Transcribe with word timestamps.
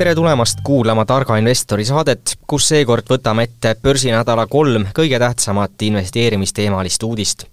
tere 0.00 0.14
tulemast 0.16 0.62
kuulama 0.64 1.02
Targa 1.04 1.36
investori 1.36 1.84
saadet, 1.84 2.30
kus 2.48 2.70
seekord 2.70 3.10
võtame 3.10 3.44
ette 3.44 3.74
börsinädala 3.84 4.46
kolm 4.48 4.86
kõige 4.96 5.18
tähtsamat 5.20 5.82
investeerimisteemalist 5.84 7.04
uudist. 7.04 7.44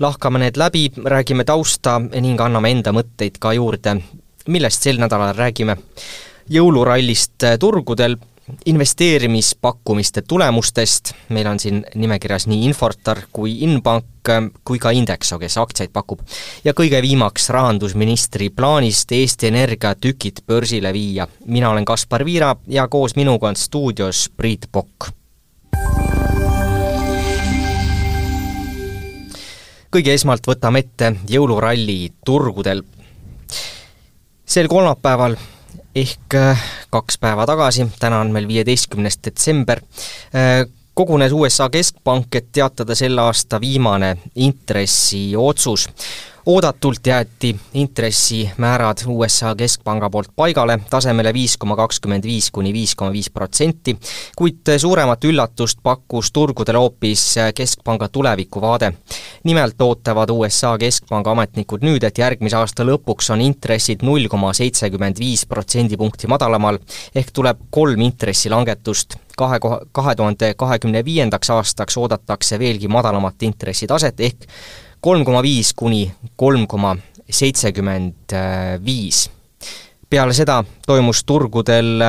lahkame 0.00 0.42
need 0.42 0.60
läbi, 0.60 0.90
räägime 1.04 1.46
tausta 1.48 1.96
ning 2.00 2.40
anname 2.40 2.74
enda 2.76 2.92
mõtteid 2.92 3.40
ka 3.40 3.54
juurde. 3.56 3.96
millest 4.48 4.82
sel 4.82 5.00
nädalal 5.00 5.32
räägime? 5.34 5.78
jõulurallist 6.50 7.48
turgudel 7.58 8.18
investeerimispakkumiste 8.66 10.22
tulemustest, 10.22 11.12
meil 11.28 11.46
on 11.46 11.60
siin 11.60 11.84
nimekirjas 11.94 12.46
nii 12.46 12.64
Infortar 12.64 13.22
kui 13.32 13.62
Inbank 13.64 14.04
kui 14.64 14.78
ka 14.78 14.90
Indexo, 14.90 15.38
kes 15.38 15.56
aktsiaid 15.60 15.92
pakub. 15.92 16.20
ja 16.64 16.72
kõige 16.72 17.02
viimaks 17.02 17.48
rahandusministri 17.48 18.50
plaanist 18.50 19.12
Eesti 19.12 19.46
Energia 19.46 19.94
tükid 19.94 20.44
börsile 20.46 20.92
viia. 20.92 21.28
mina 21.46 21.70
olen 21.70 21.84
Kaspar 21.84 22.24
Viira 22.24 22.56
ja 22.68 22.88
koos 22.88 23.16
minuga 23.16 23.48
on 23.48 23.56
stuudios 23.56 24.30
Priit 24.36 24.68
Pokk. 24.72 25.12
kõige 29.90 30.14
esmalt 30.14 30.46
võtame 30.46 30.78
ette 30.78 31.16
jõuluralli 31.28 32.12
turgudel. 32.24 32.82
sel 34.46 34.68
kolmapäeval 34.68 35.36
ehk 35.94 36.34
äh, 36.34 36.62
kaks 36.90 37.18
päeva 37.18 37.46
tagasi, 37.46 37.86
täna 38.00 38.20
on 38.20 38.32
meil 38.34 38.48
viieteistkümnes 38.48 39.18
detsember, 39.24 39.80
äh, 40.34 40.64
kogunes 40.94 41.32
USA 41.32 41.68
Keskpank, 41.70 42.34
et 42.34 42.52
teatada 42.52 42.94
selle 42.94 43.22
aasta 43.22 43.60
viimane 43.60 44.16
intressiotsus 44.34 45.88
oodatult 46.46 47.06
jäeti 47.06 47.56
intressimäärad 47.74 48.98
USA 49.06 49.54
Keskpanga 49.54 50.10
poolt 50.10 50.28
paigale 50.36 50.78
tasemele 50.90 51.32
viis 51.32 51.56
koma 51.56 51.76
kakskümmend 51.76 52.24
viis 52.24 52.50
kuni 52.50 52.72
viis 52.72 52.94
koma 52.94 53.12
viis 53.12 53.30
protsenti, 53.30 53.96
kuid 54.36 54.68
suuremat 54.78 55.24
üllatust 55.24 55.78
pakkus 55.82 56.32
turgudele 56.32 56.78
hoopis 56.78 57.34
Keskpanga 57.54 58.08
tulevikuvaade. 58.08 58.92
nimelt 59.44 59.82
ootavad 59.82 60.30
USA 60.30 60.78
Keskpanga 60.78 61.30
ametnikud 61.30 61.82
nüüd, 61.82 62.04
et 62.04 62.18
järgmise 62.18 62.56
aasta 62.56 62.84
lõpuks 62.84 63.32
on 63.32 63.40
intressid 63.40 64.02
null 64.02 64.28
koma 64.28 64.52
seitsekümmend 64.52 65.18
viis 65.18 65.46
protsendipunkti 65.46 66.26
madalamal, 66.26 66.78
ehk 67.14 67.32
tuleb 67.32 67.58
kolm 67.70 68.00
intressilangetust 68.00 69.16
kahe 69.36 69.58
kahe 69.92 70.14
tuhande 70.14 70.54
kahekümne 70.54 71.04
viiendaks 71.04 71.50
aastaks 71.50 71.96
oodatakse 71.96 72.58
veelgi 72.58 72.88
madalamat 72.88 73.42
intressitaset, 73.42 74.20
ehk 74.20 74.46
kolm 75.04 75.24
koma 75.24 75.42
viis 75.42 75.74
kuni 75.76 76.06
kolm 76.36 76.66
koma 76.66 76.96
seitsekümmend 77.30 78.32
viis. 78.84 79.30
peale 80.10 80.32
seda 80.32 80.62
toimus 80.86 81.24
turgudel 81.24 82.00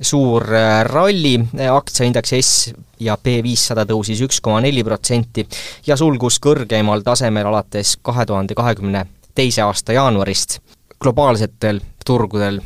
suur 0.00 0.46
ralli, 0.88 1.34
aktsiaindeks 1.72 2.32
S 2.38 2.70
ja 3.00 3.18
P 3.20 3.42
viissada 3.44 3.84
tõusis 3.84 4.22
üks 4.24 4.40
koma 4.40 4.62
neli 4.64 4.84
protsenti 4.84 5.44
ja 5.86 5.96
sulgus 6.00 6.38
kõrgeimal 6.40 7.04
tasemel 7.04 7.50
alates 7.50 7.98
kahe 8.02 8.24
tuhande 8.26 8.56
kahekümne 8.56 9.04
teise 9.34 9.62
aasta 9.62 9.92
jaanuarist. 9.92 10.58
globaalsetel 11.00 11.80
turgudel 12.06 12.60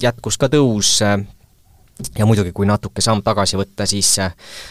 jätkus 0.00 0.38
ka 0.38 0.48
tõus 0.48 1.02
ja 2.18 2.26
muidugi, 2.26 2.52
kui 2.52 2.66
natuke 2.66 3.04
samm 3.04 3.20
tagasi 3.22 3.60
võtta, 3.60 3.86
siis 3.86 4.16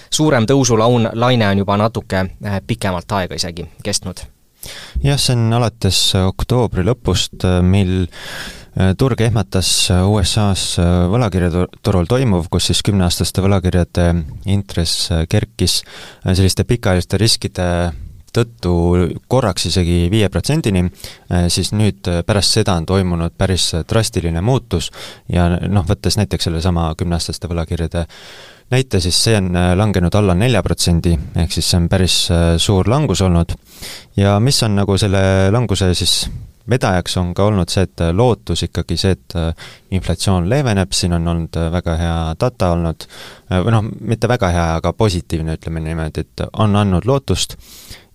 suurem 0.09 0.49
tõusulaun, 0.49 1.11
laine 1.13 1.47
on 1.47 1.57
juba 1.57 1.77
natuke 1.77 2.25
pikemalt 2.67 3.11
aega 3.11 3.35
isegi 3.35 3.67
kestnud 3.83 4.25
jah, 5.03 5.19
see 5.19 5.35
on 5.35 5.53
alates 5.57 5.99
oktoobri 6.19 6.85
lõpust, 6.87 7.45
mil 7.65 8.07
äh, 8.07 8.93
turg 8.99 9.21
ehmatas 9.25 9.69
USA-s 9.91 10.77
äh, 10.81 10.95
võlakirjaturul 11.11 12.09
toimuv, 12.09 12.49
kus 12.51 12.71
siis 12.71 12.83
kümneaastaste 12.87 13.43
võlakirjade 13.45 14.09
intress 14.49 15.11
äh, 15.11 15.25
kerkis 15.29 15.81
selliste 16.25 16.67
pikaajaliste 16.67 17.21
riskide 17.21 17.69
tõttu 18.37 18.73
korraks 19.31 19.65
isegi 19.65 20.11
viie 20.13 20.27
protsendini, 20.29 20.83
siis 21.49 21.71
nüüd 21.73 22.05
pärast 22.27 22.53
seda 22.53 22.75
on 22.77 22.85
toimunud 22.85 23.33
päris 23.33 23.71
drastiline 23.89 24.43
muutus 24.45 24.91
ja 25.31 25.47
noh, 25.63 25.87
võttes 25.87 26.19
näiteks 26.19 26.45
sellesama 26.45 26.91
kümneaastaste 26.99 27.49
võlakirjade 27.49 28.03
näite, 28.69 28.99
siis 28.99 29.19
see 29.23 29.37
on 29.37 29.55
äh, 29.55 29.71
langenud 29.77 30.15
alla 30.15 30.35
nelja 30.35 30.63
protsendi, 30.63 31.15
ehk 31.39 31.53
siis 31.53 31.69
see 31.71 31.79
on 31.79 31.87
päris 31.91 32.17
äh, 32.33 32.49
suur 32.61 32.89
langus 32.89 33.21
olnud. 33.21 33.55
ja 34.17 34.39
mis 34.39 34.63
on 34.63 34.75
nagu 34.75 34.97
selle 34.97 35.51
languse 35.51 35.93
siis 35.95 36.29
vedajaks 36.69 37.15
on 37.17 37.33
ka 37.33 37.45
olnud 37.47 37.71
see, 37.71 37.85
et 37.87 38.03
äh, 38.03 38.11
lootus 38.15 38.65
ikkagi 38.67 38.97
see, 38.99 39.15
et 39.15 39.37
inflatsioon 39.95 40.49
leeveneb, 40.49 40.91
siin 40.91 41.15
on 41.15 41.27
olnud 41.27 41.59
väga 41.71 41.95
hea 42.01 42.17
data 42.39 42.73
olnud, 42.75 43.07
või 43.51 43.75
noh, 43.75 43.87
mitte 44.01 44.27
väga 44.27 44.51
hea, 44.51 44.67
aga 44.81 44.91
positiivne, 44.93 45.55
ütleme 45.59 45.83
niimoodi, 45.85 46.25
et 46.27 46.43
on 46.59 46.75
andnud 46.75 47.07
lootust 47.07 47.55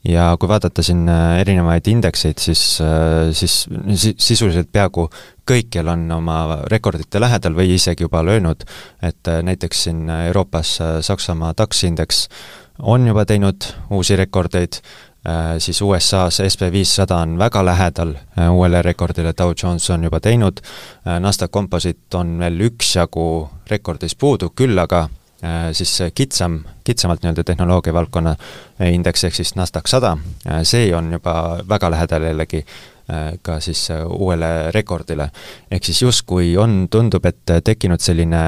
ja 0.09 0.37
kui 0.41 0.49
vaadata 0.51 0.83
siin 0.83 1.07
äh, 1.09 1.41
erinevaid 1.41 1.87
indekseid, 1.91 2.41
siis, 2.43 2.81
äh, 2.83 3.31
siis 3.37 3.67
sisuliselt 4.19 4.73
peaaegu 4.73 5.07
kõikjal 5.49 5.93
on 5.93 6.05
oma 6.19 6.39
rekordite 6.71 7.21
lähedal 7.23 7.55
või 7.59 7.77
isegi 7.77 8.07
juba 8.07 8.25
löönud, 8.27 8.67
et 9.03 9.31
äh, 9.31 9.43
näiteks 9.47 9.87
siin 9.87 10.11
Euroopas 10.11 10.79
Saksamaa 11.07 11.55
DAX 11.59 11.85
indeks 11.87 12.27
on 12.83 13.07
juba 13.07 13.25
teinud 13.29 13.69
uusi 13.91 14.17
rekordeid, 14.17 14.81
siis 15.63 15.79
USA-s 15.85 16.41
SB 16.43 16.73
viissada 16.75 17.21
on 17.23 17.37
väga 17.39 17.61
lähedal 17.63 18.17
uuele 18.51 18.81
rekordile, 18.83 19.31
Dow 19.39 19.53
Jones 19.55 19.85
on 19.95 20.03
juba 20.09 20.19
teinud, 20.21 20.59
Nasdaq 21.05 21.53
Composite 21.55 22.17
on 22.19 22.33
veel 22.41 22.59
üksjagu 22.67 23.27
rekordis 23.71 24.17
puudu, 24.19 24.51
küll 24.57 24.83
aga 24.83 25.05
siis 25.73 25.99
kitsam, 26.15 26.61
kitsamalt 26.85 27.23
nii-öelda 27.23 27.45
tehnoloogia 27.45 27.95
valdkonna 27.95 28.31
äh, 28.31 28.93
indeks 28.95 29.25
ehk 29.25 29.35
siis 29.35 29.55
NASDAQ 29.59 29.91
sada, 29.91 30.17
äh, 30.47 30.63
see 30.63 30.95
on 30.95 31.13
juba 31.13 31.35
väga 31.69 31.91
lähedal 31.91 32.31
jällegi 32.31 32.65
ka 33.43 33.57
siis 33.61 33.89
uuele 34.15 34.71
rekordile. 34.73 35.31
ehk 35.71 35.85
siis 35.85 36.03
justkui 36.03 36.57
on, 36.57 36.87
tundub, 36.91 37.25
et 37.27 37.51
tekkinud 37.65 38.01
selline 38.01 38.43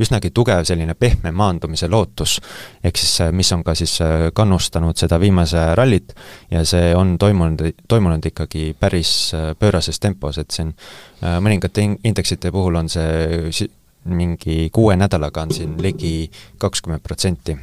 üsnagi 0.00 0.30
tugev 0.34 0.64
selline 0.64 0.94
pehme 0.94 1.30
maandumise 1.30 1.88
lootus, 1.88 2.38
ehk 2.84 2.96
siis 2.96 3.30
mis 3.32 3.52
on 3.52 3.62
ka 3.62 3.74
siis 3.74 3.98
kannustanud 4.34 4.96
seda 4.96 5.20
viimase 5.20 5.74
rallit 5.74 6.16
ja 6.50 6.64
see 6.64 6.94
on 6.96 7.18
toimunud, 7.18 7.62
toimunud 7.88 8.24
ikkagi 8.32 8.74
päris 8.80 9.12
pöörases 9.58 10.00
tempos, 10.00 10.38
et 10.38 10.50
siin 10.50 10.72
mõningate 11.20 11.84
indeksite 12.02 12.50
puhul 12.50 12.80
on 12.80 12.88
see 12.88 13.68
mingi 14.14 14.68
kuue 14.72 14.96
nädalaga 14.96 15.42
on 15.46 15.54
siin 15.54 15.74
ligi 15.82 16.30
kakskümmend 16.58 17.02
protsenti. 17.02 17.56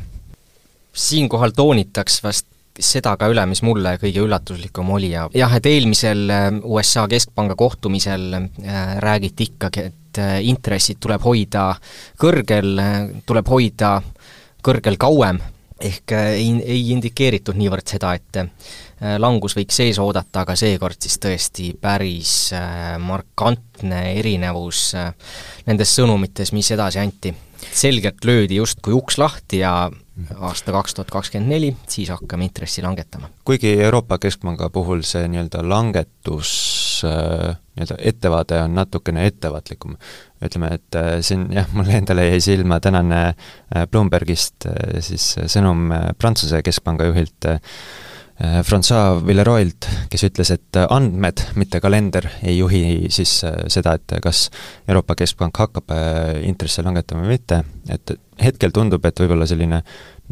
siinkohal 0.93 1.51
toonitaks 1.55 2.23
vast 2.23 2.47
seda 2.79 3.15
ka 3.19 3.29
üle, 3.31 3.45
mis 3.47 3.61
mulle 3.63 3.95
kõige 4.01 4.23
üllatuslikum 4.25 4.89
oli 4.97 5.11
ja 5.13 5.25
jah, 5.35 5.53
et 5.55 5.67
eelmisel 5.69 6.25
äh, 6.31 6.47
USA 6.63 7.05
Keskpanga 7.11 7.55
kohtumisel 7.55 8.33
äh, 8.35 8.97
räägiti 9.03 9.49
ikkagi, 9.51 9.85
et 9.91 10.19
äh, 10.19 10.37
intressid 10.43 10.99
tuleb 11.03 11.23
hoida 11.23 11.69
kõrgel, 12.21 12.81
tuleb 13.25 13.51
hoida 13.51 13.97
kõrgel 14.65 14.99
kauem, 14.99 15.39
ehk 15.79 16.11
ei, 16.15 16.49
ei 16.63 16.89
indikeeritud 16.95 17.57
niivõrd 17.59 17.87
seda, 17.87 18.13
et 18.15 18.45
Äh, 18.95 19.17
langus 19.19 19.57
võiks 19.57 19.75
ees 19.83 19.97
oodata, 19.99 20.45
aga 20.45 20.53
seekord 20.55 20.95
siis 21.03 21.17
tõesti 21.19 21.73
päris 21.81 22.53
äh, 22.55 22.93
markantne 23.03 24.13
erinevus 24.21 24.93
äh, 24.95 25.09
nendes 25.67 25.91
sõnumites, 25.97 26.53
mis 26.55 26.71
edasi 26.71 27.01
anti. 27.01 27.33
selgelt 27.75 28.23
löödi 28.25 28.55
justkui 28.55 28.93
uks 28.93 29.17
lahti 29.17 29.57
ja 29.59 29.89
aasta 30.39 30.71
kaks 30.71 30.93
tuhat 30.93 31.11
kakskümmend 31.11 31.49
neli, 31.49 31.75
siis 31.87 32.09
hakkame 32.09 32.45
intressi 32.47 32.81
langetama. 32.81 33.27
kuigi 33.43 33.73
Euroopa 33.83 34.17
Keskpanga 34.17 34.69
puhul 34.69 35.03
see 35.03 35.27
nii-öelda 35.27 35.67
langetus 35.67 37.03
nii-öelda 37.75 37.99
ettevaade 38.11 38.61
on 38.63 38.75
natukene 38.77 39.27
ettevaatlikum. 39.27 39.97
ütleme, 40.45 40.73
et 40.75 40.97
siin 41.25 41.47
jah, 41.53 41.67
mulle 41.73 41.97
endale 41.99 42.27
jäi 42.29 42.41
silma 42.41 42.79
tänane 42.79 43.21
Bloombergist 43.91 44.67
siis 44.99 45.31
sõnum 45.51 45.89
Prantsuse 46.19 46.61
Keskpanga 46.63 47.07
juhilt, 47.09 47.47
Äh, 48.35 48.63
Francois 48.67 49.21
Villeroilt, 49.23 49.87
kes 50.11 50.25
ütles, 50.27 50.49
et 50.51 50.77
andmed, 50.91 51.39
mitte 51.55 51.79
kalender, 51.79 52.25
ei 52.43 52.57
juhi 52.57 53.07
siis 53.13 53.37
äh, 53.47 53.61
seda, 53.71 53.93
et 53.95 54.17
kas 54.23 54.49
Euroopa 54.89 55.15
Keskpank 55.15 55.55
hakkab 55.63 55.93
äh, 55.95 56.41
intresse 56.43 56.83
langetama 56.83 57.23
või 57.23 57.37
mitte, 57.37 57.61
et 57.87 58.11
hetkel 58.43 58.75
tundub, 58.75 59.07
et 59.07 59.21
võib-olla 59.23 59.47
selline 59.47 59.79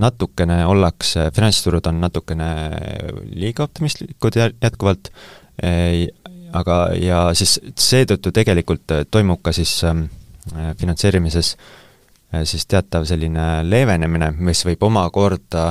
natukene 0.04 0.66
ollakse, 0.68 1.30
finantsturud 1.31 1.88
on 1.88 2.04
natukene 2.04 2.50
liiga 3.30 3.63
optimistlikud 3.69 4.36
jätkuvalt, 4.42 5.13
aga, 6.53 6.77
ja 7.00 7.23
siis 7.38 7.57
seetõttu 7.79 8.31
tegelikult 8.35 8.94
toimub 9.11 9.41
ka 9.44 9.53
siis 9.55 9.75
ähm, 9.88 10.05
finantseerimises 10.79 11.55
siis 12.50 12.65
teatav 12.65 13.05
selline 13.05 13.61
leevenemine, 13.67 14.31
mis 14.41 14.63
võib 14.65 14.81
omakorda 14.88 15.67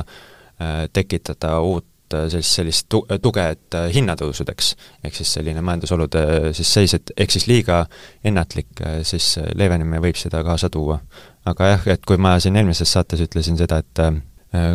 tekitada 0.95 1.57
uut 1.59 1.85
sellist, 2.13 2.55
sellist 2.55 2.87
tu-, 2.89 3.03
tuge, 3.21 3.43
et 3.55 3.77
hinnatõusudeks, 3.93 4.69
ehk 5.03 5.17
siis 5.17 5.33
selline 5.35 5.61
majandusolude 5.65 6.53
siis 6.55 6.73
seis, 6.77 6.93
et 6.95 7.11
ehk 7.17 7.35
siis 7.35 7.49
liiga 7.51 7.81
ennatlik 8.23 8.83
siis 9.03 9.33
leevenemine 9.59 9.99
võib 10.03 10.19
seda 10.19 10.43
kaasa 10.47 10.69
tuua. 10.71 11.01
aga 11.45 11.73
jah, 11.73 11.87
et 11.97 12.05
kui 12.07 12.17
ma 12.17 12.37
siin 12.39 12.55
eelmises 12.55 12.95
saates 12.95 13.19
ütlesin 13.27 13.59
seda, 13.59 13.81
et 13.83 14.05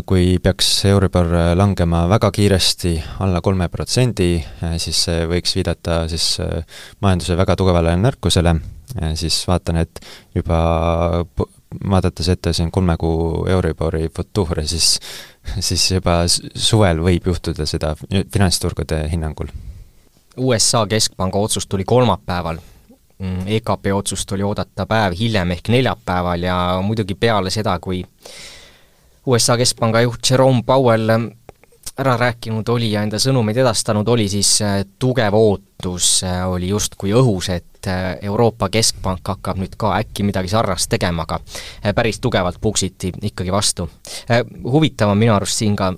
kui 0.06 0.40
peaks 0.42 0.68
Euribor 0.90 1.28
langema 1.54 2.00
väga 2.10 2.32
kiiresti 2.34 2.96
alla 3.22 3.38
kolme 3.40 3.68
protsendi, 3.70 4.32
siis 4.82 5.04
see 5.06 5.26
võiks 5.30 5.54
viidata 5.54 6.00
siis 6.10 6.40
majanduse 7.04 7.36
väga 7.38 7.54
tugevale 7.60 7.94
nõrkusele, 8.00 8.56
siis 9.20 9.38
vaatan, 9.46 9.78
et 9.84 10.02
juba 10.34 10.58
vaadates 11.90 12.28
ette 12.34 12.52
siin 12.52 12.72
kolme 12.74 12.96
kuu 12.98 13.46
Euribori 13.46 14.08
futuure, 14.16 14.66
siis 14.66 14.96
siis 15.60 15.90
juba 15.92 16.20
suvel 16.28 17.00
võib 17.02 17.30
juhtuda 17.30 17.66
seda 17.66 17.94
finantsturgude 18.32 19.04
hinnangul. 19.12 19.50
USA 20.38 20.84
Keskpanga 20.86 21.38
otsus 21.38 21.66
tuli 21.66 21.84
kolmapäeval, 21.84 22.60
mm, 23.18 23.46
EKP 23.58 23.90
otsust 23.94 24.32
oli 24.32 24.46
oodata 24.46 24.86
päev 24.86 25.16
hiljem 25.18 25.56
ehk 25.56 25.72
neljapäeval 25.74 26.46
ja 26.46 26.58
muidugi 26.84 27.14
peale 27.14 27.50
seda, 27.50 27.78
kui 27.78 28.04
USA 29.28 29.58
Keskpanga 29.60 30.00
juht 30.00 30.30
Jerome 30.30 30.62
Powell 30.64 31.10
ära 31.98 32.16
rääkinud 32.16 32.68
oli 32.68 32.92
ja 32.92 33.02
enda 33.02 33.18
sõnumeid 33.20 33.58
edastanud 33.58 34.08
oli, 34.08 34.28
siis 34.30 34.52
äh, 34.62 34.78
tugev 34.98 35.34
ootus 35.34 36.22
äh, 36.24 36.44
oli 36.48 36.70
justkui 36.70 37.10
õhus, 37.16 37.50
et 37.52 37.88
äh, 37.90 38.14
Euroopa 38.30 38.68
Keskpank 38.72 39.26
hakkab 39.28 39.58
nüüd 39.58 39.74
ka 39.76 39.96
äkki 39.98 40.24
midagi 40.24 40.52
sarnast 40.52 40.88
tegema, 40.92 41.26
aga 41.26 41.40
päris 41.98 42.22
tugevalt 42.22 42.60
puksiti 42.60 43.12
ikkagi 43.30 43.52
vastu. 43.52 43.88
huvitav 44.64 45.10
on 45.10 45.18
minu 45.18 45.34
arust 45.34 45.58
siin 45.58 45.76
ka 45.76 45.92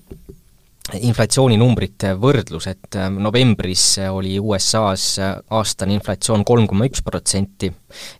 inflatsiooninumbrite 0.97 2.17
võrdlus, 2.19 2.67
et 2.67 2.99
novembris 3.15 3.85
oli 4.11 4.38
USA-s 4.41 5.21
aastane 5.50 5.94
inflatsioon 5.94 6.44
kolm 6.44 6.67
koma 6.67 6.88
üks 6.88 7.05
protsenti, 7.05 7.71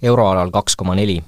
euroalal 0.03 0.53
kaks 0.55 0.77
koma 0.77 0.95
neli 0.95 1.19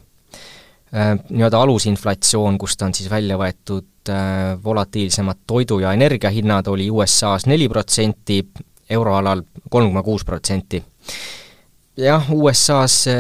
nii-öelda 0.93 1.61
alusinflatsioon, 1.65 2.59
kust 2.61 2.83
on 2.85 2.93
siis 2.95 3.09
välja 3.11 3.39
võetud 3.41 3.87
Äh, 4.09 4.65
volatiilsemad 4.65 5.37
toidu- 5.47 5.79
ja 5.79 5.93
energiahinnad 5.93 6.67
oli 6.67 6.91
USA-s 6.91 7.47
neli 7.47 7.69
protsenti, 7.69 8.49
euroalal 8.91 9.43
kolm 9.71 9.87
koma 9.87 10.03
kuus 10.03 10.25
protsenti. 10.25 10.85
jah, 11.97 12.33
USA-s 12.33 13.09
äh, 13.09 13.15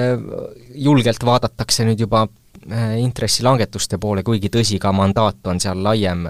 julgelt 0.74 1.24
vaadatakse 1.24 1.84
nüüd 1.84 2.00
juba 2.00 2.26
äh, 2.72 2.98
intressilangetuste 2.98 3.98
poole, 3.98 4.22
kuigi 4.22 4.48
tõsi, 4.48 4.78
ka 4.78 4.92
mandaat 4.92 5.46
on 5.46 5.60
seal 5.60 5.84
laiem 5.84 6.26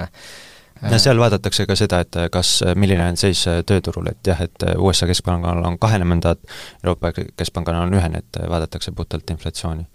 ja 0.91 0.99
seal 0.99 1.19
vaadatakse 1.19 1.67
ka 1.67 1.77
seda, 1.77 2.01
et 2.01 2.17
kas, 2.33 2.61
milline 2.77 3.09
on 3.09 3.17
seis 3.17 3.47
tööturul, 3.67 4.13
et 4.13 4.27
jah, 4.27 4.41
et 4.43 4.69
USA 4.77 5.07
Keskpangal 5.07 5.65
on 5.65 5.79
kahene 5.79 6.05
mandaat, 6.05 6.45
Euroopa 6.85 7.13
Keskpangal 7.37 7.87
on 7.87 7.95
ühene, 7.95 8.19
et 8.19 8.43
vaadatakse 8.49 8.93
puhtalt 8.93 9.31
inflatsiooni 9.31 9.87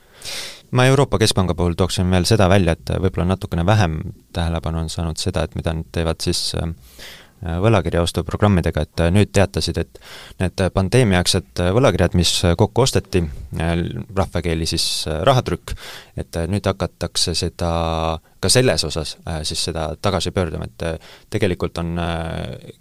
ma 0.71 0.85
Euroopa 0.85 1.19
Keskpanga 1.21 1.55
puhul 1.55 1.77
tooksin 1.79 2.11
veel 2.11 2.27
seda 2.27 2.49
välja, 2.51 2.75
et 2.75 2.91
võib-olla 2.91 3.33
natukene 3.33 3.65
vähem 3.65 3.99
tähelepanu 4.35 4.83
on 4.83 4.89
saanud 4.91 5.19
seda, 5.21 5.45
et 5.47 5.55
mida 5.55 5.73
nad 5.73 5.87
teevad 5.95 6.21
siis 6.23 6.51
äh, 6.59 6.73
võlakirjaostuprogrammidega, 7.43 8.85
et 8.87 9.03
äh, 9.05 9.11
nüüd 9.13 9.33
teatasid, 9.35 9.77
et 9.83 9.99
need 10.41 10.63
pandeemiaaegsed 10.73 11.61
võlakirjad, 11.77 12.17
mis 12.17 12.31
kokku 12.57 12.85
osteti, 12.85 13.23
äh, 13.59 13.75
rahvakeeli 14.15 14.65
siis 14.69 14.87
rahatrükk, 15.07 15.75
et 16.17 16.41
nüüd 16.49 16.65
hakatakse 16.65 17.35
seda 17.37 17.71
ka 18.37 18.49
selles 18.53 18.83
osas 18.85 19.15
siis 19.49 19.63
seda 19.65 19.89
tagasi 20.01 20.29
pöörduma, 20.31 20.67
et 20.69 21.07
tegelikult 21.33 21.77
on 21.81 21.95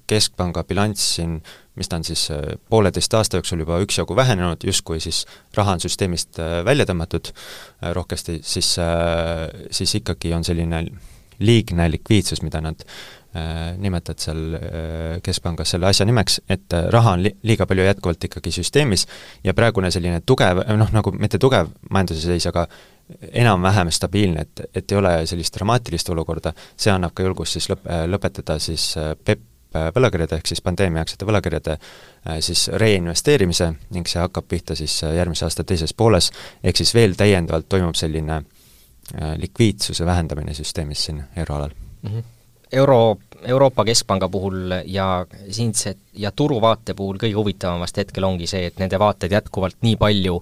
Keskpanga 0.06 0.66
bilanss 0.68 1.14
siin 1.16 1.38
mis 1.76 1.88
ta 1.88 1.96
on 2.00 2.04
siis 2.04 2.30
äh, 2.30 2.38
pooleteist 2.68 3.14
aasta 3.14 3.40
jooksul 3.40 3.60
juba 3.62 3.78
üksjagu 3.84 4.16
vähenenud, 4.16 4.64
justkui 4.64 5.00
siis 5.00 5.24
raha 5.54 5.76
on 5.76 5.82
süsteemist 5.84 6.40
äh, 6.40 6.62
välja 6.64 6.86
tõmmatud 6.88 7.32
äh, 7.32 7.92
rohkesti, 7.96 8.40
siis, 8.42 8.74
siis 9.70 9.94
ikkagi 10.00 10.32
on 10.34 10.44
selline 10.44 10.86
liigne 11.38 11.90
likviidsus, 11.92 12.40
mida 12.42 12.62
nad 12.64 12.80
nimetavad 13.78 14.22
seal 14.22 14.58
Keskpangas 15.22 15.74
selle 15.74 15.88
asja 15.90 16.06
nimeks, 16.08 16.38
et 16.48 16.72
raha 16.90 17.16
on 17.16 17.24
li-, 17.26 17.34
liiga 17.46 17.66
palju 17.66 17.84
jätkuvalt 17.84 18.28
ikkagi 18.28 18.52
süsteemis 18.54 19.06
ja 19.44 19.54
praegune 19.54 19.90
selline 19.92 20.22
tugev, 20.26 20.62
noh 20.78 20.92
nagu 20.94 21.12
mitte 21.12 21.40
tugev 21.42 21.68
majanduse 21.90 22.30
seis, 22.30 22.46
aga 22.48 22.66
enam-vähem 23.32 23.90
stabiilne, 23.94 24.46
et, 24.46 24.64
et 24.74 24.92
ei 24.92 24.98
ole 24.98 25.12
sellist 25.26 25.58
dramaatilist 25.58 26.08
olukorda, 26.14 26.54
see 26.76 26.94
annab 26.94 27.14
ka 27.14 27.26
julgust 27.26 27.58
siis 27.58 27.68
lõp-, 27.72 27.84
lõpetada 28.10 28.58
siis 28.62 28.94
PEP 29.24 29.44
Äh, 29.76 29.88
võlakirjade 29.94 30.38
ehk 30.38 30.48
siis 30.48 30.62
pandeemiaaegsete 30.64 31.26
võlakirjade 31.26 31.74
äh, 31.74 32.38
siis 32.44 32.66
reinvesteerimise 32.80 33.72
ning 33.94 34.08
see 34.08 34.20
hakkab 34.22 34.46
pihta 34.48 34.76
siis 34.78 34.94
äh, 35.04 35.16
järgmise 35.18 35.46
aasta 35.46 35.64
teises 35.66 35.94
pooles, 35.96 36.30
ehk 36.62 36.78
siis 36.78 36.94
veel 36.94 37.16
täiendavalt 37.18 37.68
toimub 37.68 37.98
selline 37.98 38.44
likviidsuse 39.38 40.02
vähendamine 40.06 40.50
süsteemis 40.54 41.04
siin 41.06 41.20
euroalal 41.38 41.70
mm. 42.02 42.10
-hmm. 42.10 42.22
Euro, 42.72 43.18
Euroopa 43.44 43.84
Keskpanga 43.84 44.28
puhul 44.28 44.72
ja 44.86 45.26
siinse 45.50 45.96
ja 46.16 46.30
turuvaate 46.32 46.94
puhul 46.96 47.18
kõige 47.20 47.36
huvitavam 47.36 47.82
vast 47.84 47.98
hetkel 48.00 48.24
ongi 48.24 48.48
see, 48.50 48.66
et 48.70 48.78
nende 48.80 48.98
vaated 48.98 49.32
jätkuvalt 49.32 49.78
nii 49.84 49.96
palju 50.00 50.38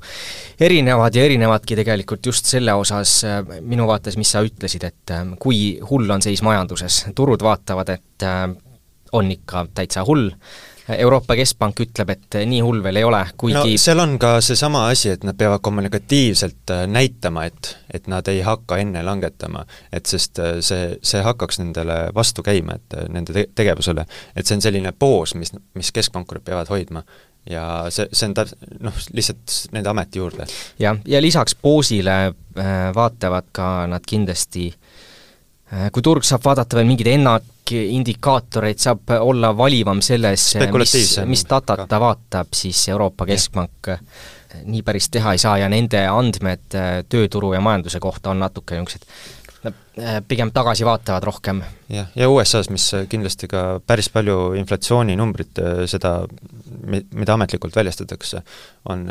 erinevad 0.61 1.17
ja 1.17 1.25
erinevadki 1.27 1.79
tegelikult 1.81 2.27
just 2.27 2.47
selle 2.51 2.75
osas 2.79 3.17
minu 3.61 3.89
vaates, 3.91 4.19
mis 4.21 4.31
sa 4.31 4.45
ütlesid, 4.47 4.87
et 4.87 5.17
kui 5.43 5.81
hull 5.91 6.11
on 6.11 6.23
seis 6.23 6.43
majanduses, 6.47 7.05
turud 7.15 7.43
vaatavad, 7.43 7.97
et 7.97 8.29
on 9.15 9.31
ikka 9.31 9.67
täitsa 9.75 10.05
hull, 10.07 10.31
Euroopa 10.89 11.37
Keskpank 11.37 11.81
ütleb, 11.81 12.11
et 12.13 12.37
nii 12.45 12.61
hull 12.65 12.83
veel 12.85 13.01
ei 13.01 13.07
ole, 13.09 13.23
kuigi 13.41 13.57
no 13.57 13.81
seal 13.81 14.03
on 14.03 14.19
ka 14.21 14.37
seesama 14.45 14.85
asi, 14.91 15.15
et 15.15 15.23
nad 15.25 15.37
peavad 15.39 15.63
kommunikatiivselt 15.65 16.73
äh, 16.75 16.85
näitama, 16.91 17.47
et, 17.49 17.71
et 17.95 18.09
nad 18.13 18.29
ei 18.29 18.43
hakka 18.45 18.77
enne 18.83 19.03
langetama. 19.07 19.65
et 19.93 20.07
sest 20.07 20.39
äh, 20.39 20.59
see, 20.61 20.99
see 21.03 21.23
hakkaks 21.25 21.63
nendele 21.63 21.99
vastu 22.15 22.45
käima, 22.45 22.77
et 22.77 22.99
äh, 22.99 23.09
nende 23.09 23.33
te 23.33 23.47
tegevusele. 23.55 24.05
et 24.37 24.47
see 24.47 24.59
on 24.59 24.65
selline 24.67 24.93
poos, 24.93 25.35
mis, 25.41 25.55
mis 25.75 25.93
keskpankurid 25.93 26.45
peavad 26.45 26.69
hoidma 26.69 27.05
ja 27.49 27.87
see, 27.89 28.09
see 28.13 28.29
on 28.29 28.37
täp-, 28.37 28.53
noh, 28.85 29.01
lihtsalt 29.17 29.57
nende 29.73 29.89
ameti 29.89 30.21
juurde. 30.21 30.49
jah, 30.79 31.01
ja 31.09 31.23
lisaks 31.23 31.57
poosile 31.57 32.35
vaatavad 32.95 33.49
ka 33.53 33.87
nad 33.91 34.05
kindlasti 34.07 34.69
kui 35.93 36.03
turg 36.03 36.27
saab 36.27 36.45
vaadata 36.45 36.79
veel 36.79 36.89
mingeid 36.89 37.11
enna-, 37.15 37.41
indikaatoreid 37.73 38.79
saab 38.79 39.15
olla 39.21 39.55
valivam 39.57 40.03
selles, 40.05 40.55
mis, 40.79 41.05
mis 41.27 41.45
datat 41.49 41.87
ta 41.89 42.01
vaatab, 42.01 42.53
siis 42.55 42.89
Euroopa 42.93 43.27
Keskpank 43.27 43.89
ja. 43.89 43.99
nii 44.65 44.83
päris 44.87 45.09
teha 45.11 45.33
ei 45.35 45.41
saa 45.43 45.57
ja 45.59 45.69
nende 45.73 46.05
andmed 46.07 46.77
äh, 46.79 46.91
tööturu 47.09 47.55
ja 47.55 47.63
majanduse 47.65 48.01
kohta 48.01 48.31
on 48.31 48.45
natuke 48.45 48.77
niisugused 48.77 49.09
äh, 49.67 50.19
pigem 50.29 50.51
tagasivaatavad 50.55 51.27
rohkem. 51.27 51.63
jah, 51.93 52.09
ja 52.17 52.29
USA-s, 52.31 52.71
mis 52.73 52.87
kindlasti 53.11 53.49
ka 53.51 53.65
päris 53.87 54.11
palju 54.13 54.55
inflatsiooninumbrit, 54.61 55.61
äh, 55.63 55.85
seda, 55.91 56.17
mida 56.89 57.37
ametlikult 57.37 57.77
väljastatakse, 57.77 58.43
on 58.93 59.07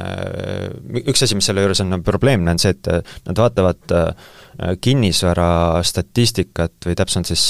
üks 1.01 1.25
asi, 1.25 1.36
mis 1.36 1.48
selle 1.50 1.63
juures 1.63 1.81
on 1.81 2.03
probleemne, 2.05 2.53
on 2.53 2.62
see, 2.62 2.75
et 2.75 2.89
nad 3.25 3.39
vaatavad 3.39 3.95
kinnisvara 4.83 5.81
statistikat 5.88 6.86
või 6.86 6.98
täpsemalt 7.00 7.31
siis 7.31 7.48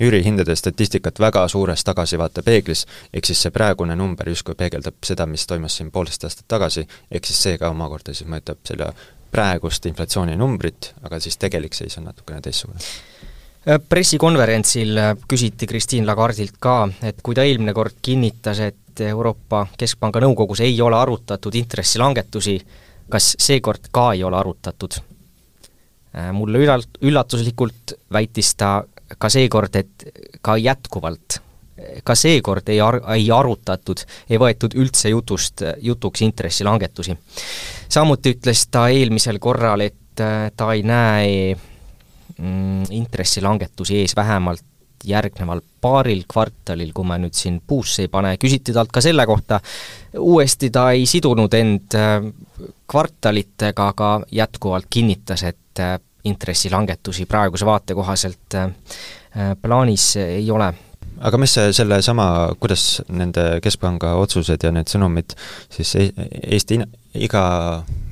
üürihindade 0.00 0.56
statistikat 0.56 1.20
väga 1.20 1.44
suures 1.48 1.84
tagasivaatepeeglis, 1.84 2.86
ehk 3.14 3.28
siis 3.28 3.42
see 3.44 3.54
praegune 3.54 3.96
number 3.96 4.28
justkui 4.32 4.56
peegeldab 4.58 4.96
seda, 5.04 5.26
mis 5.28 5.46
toimus 5.46 5.76
siin 5.76 5.90
poolteist 5.92 6.24
aastat 6.24 6.48
tagasi, 6.48 6.86
ehk 7.10 7.28
siis 7.28 7.42
see 7.44 7.58
ka 7.60 7.72
omakorda 7.74 8.14
siis 8.16 8.30
mõjutab 8.30 8.62
selle 8.68 8.92
praegust 9.30 9.86
inflatsiooninumbrit, 9.90 10.94
aga 11.06 11.20
siis 11.22 11.38
tegelik 11.38 11.76
seis 11.76 11.98
on 12.00 12.08
natukene 12.10 12.42
teistsugune 12.44 12.80
äh, 12.80 13.80
pressikonverentsil 13.88 14.98
äh, 14.98 15.12
küsiti 15.28 15.68
Christine 15.70 16.06
Lagardilt 16.08 16.58
ka, 16.60 16.82
et 17.06 17.22
kui 17.22 17.36
ta 17.38 17.46
eelmine 17.46 17.74
kord 17.76 18.00
kinnitas, 18.02 18.62
et 18.70 19.04
Euroopa 19.06 19.66
Keskpanga 19.78 20.20
nõukogus 20.24 20.64
ei 20.66 20.80
ole 20.82 20.98
arutatud 20.98 21.54
intressilangetusi, 21.56 22.58
kas 23.10 23.34
seekord 23.38 23.88
ka 23.92 24.10
ei 24.16 24.24
ole 24.26 24.38
arutatud? 24.40 25.00
Äh, 26.10 26.32
mulle 26.34 26.64
üllat-, 26.64 26.98
üllatuslikult 27.06 27.94
väitis 28.12 28.54
ta 28.58 28.80
ka 29.18 29.28
seekord, 29.30 29.76
et 29.76 30.10
ka 30.42 30.56
jätkuvalt, 30.58 31.40
ka 32.04 32.14
seekord 32.18 32.68
ei 32.70 32.80
ar-, 32.82 33.00
ei 33.14 33.30
arutatud, 33.34 34.02
ei 34.30 34.38
võetud 34.40 34.74
üldse 34.78 35.12
jutust, 35.12 35.64
jutuks 35.82 36.22
intressilangetusi. 36.26 37.16
Samuti 37.90 38.34
ütles 38.36 38.66
ta 38.70 38.88
eelmisel 38.92 39.38
korral, 39.42 39.84
et 39.84 40.22
äh, 40.22 40.50
ta 40.56 40.72
ei 40.74 40.82
näe 40.86 41.54
mm, 42.38 42.90
intressilangetusi 42.90 44.00
ees 44.02 44.16
vähemalt 44.16 44.64
järgneval 45.04 45.62
paaril 45.80 46.26
kvartalil, 46.28 46.90
kui 46.92 47.06
ma 47.08 47.16
nüüd 47.16 47.32
siin 47.36 47.60
puusse 47.66 48.04
ei 48.04 48.10
pane, 48.12 48.34
küsiti 48.40 48.74
talt 48.76 48.92
ka 48.92 49.00
selle 49.00 49.24
kohta, 49.26 49.60
uuesti 50.20 50.68
ta 50.70 50.90
ei 50.92 51.06
sidunud 51.08 51.54
end 51.56 51.96
äh, 51.96 52.20
kvartalitega, 52.90 53.88
aga 53.94 54.12
jätkuvalt 54.32 54.90
kinnitas, 54.90 55.46
et 55.48 55.80
äh, 55.80 55.96
intressilangetusi 56.28 57.24
praeguse 57.24 57.64
vaate 57.64 57.94
kohaselt 57.96 58.56
plaanis 59.62 60.04
ei 60.20 60.50
ole. 60.52 60.66
Aga 61.20 61.40
mis 61.40 61.52
see 61.56 61.72
sellesama, 61.76 62.26
kuidas 62.60 63.02
nende 63.12 63.44
Keskpanga 63.64 64.14
otsused 64.20 64.64
ja 64.64 64.72
need 64.74 64.90
sõnumid 64.90 65.34
siis 65.72 65.92
e-, 66.00 66.10
Eesti 66.56 66.80
iga, 67.20 67.42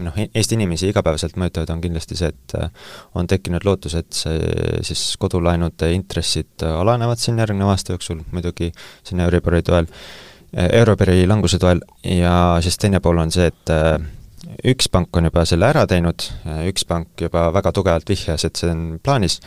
noh, 0.03 0.21
Eesti 0.27 0.59
inimesi 0.59 0.91
igapäevaselt 0.91 1.39
mõjutavad, 1.41 1.73
on 1.75 1.83
kindlasti 1.83 2.19
see, 2.19 2.33
et 2.35 2.57
äh, 2.59 2.71
on 3.19 3.29
tekkinud 3.31 3.65
lootus, 3.69 3.97
et 3.99 4.13
see 4.17 4.83
siis 4.87 5.05
kodulaenude 5.21 5.93
intressid 5.95 6.67
alanevad 6.67 7.21
siin 7.23 7.39
järgneva 7.39 7.77
aasta 7.77 7.95
jooksul, 7.95 8.25
muidugi 8.35 8.73
siin 9.07 9.25
Euribori 9.25 9.63
toel, 9.67 9.89
Euribori 10.53 11.27
languse 11.29 11.61
toel, 11.63 11.83
ja 12.05 12.33
siis 12.65 12.79
teine 12.81 13.01
pool 13.05 13.21
on 13.23 13.33
see, 13.35 13.49
et 13.53 13.75
äh, 13.75 13.99
üks 14.69 14.89
pank 14.91 15.17
on 15.17 15.29
juba 15.29 15.45
selle 15.49 15.69
ära 15.69 15.85
teinud, 15.89 16.25
üks 16.69 16.87
pank 16.89 17.27
juba 17.29 17.49
väga 17.55 17.73
tugevalt 17.77 18.09
vihjas, 18.09 18.47
et 18.49 18.59
see 18.59 18.71
on 18.73 18.83
plaanis, 19.05 19.41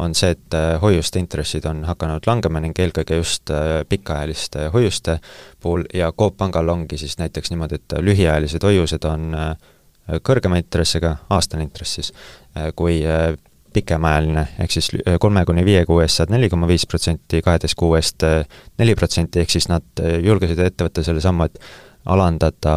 on 0.00 0.14
see, 0.14 0.34
et 0.36 0.54
äh, 0.54 0.74
hoiuste 0.82 1.20
intressid 1.20 1.64
on 1.68 1.84
hakanud 1.88 2.26
langema 2.26 2.60
ning 2.62 2.76
eelkõige 2.78 3.20
just 3.20 3.50
äh, 3.54 3.80
pikaajaliste 3.88 4.68
hoiuste 4.74 5.18
puhul 5.62 5.86
ja 5.94 6.12
Coop 6.12 6.36
Pangal 6.36 6.68
ongi 6.68 6.98
siis 7.00 7.18
näiteks 7.18 7.52
niimoodi, 7.52 7.80
et 7.80 7.96
lühiajalised 8.02 8.66
hoiused 8.66 9.08
on 9.08 9.34
äh, 9.34 9.56
kõrgema 10.22 10.60
intressiga, 10.60 11.16
aastane 11.34 11.64
intress 11.66 11.96
siis, 11.98 12.12
kui 12.78 13.00
pikemaajaline, 13.74 14.44
ehk 14.62 14.70
siis 14.70 14.92
kolme 15.20 15.42
kuni 15.44 15.64
viie 15.66 15.80
kuu 15.88 15.98
eest 16.04 16.20
saad 16.20 16.30
neli 16.30 16.46
koma 16.48 16.68
viis 16.70 16.84
protsenti, 16.86 17.40
kaheteist 17.42 17.74
kuu 17.74 17.96
eest 17.98 18.22
neli 18.78 18.94
protsenti, 18.94 19.42
ehk 19.42 19.50
siis 19.50 19.66
nad 19.66 20.04
julgesid 20.22 20.62
ette 20.62 20.86
võtta 20.86 21.02
selle 21.02 21.24
sammu, 21.24 21.48
et 21.50 21.58
alandada 22.06 22.76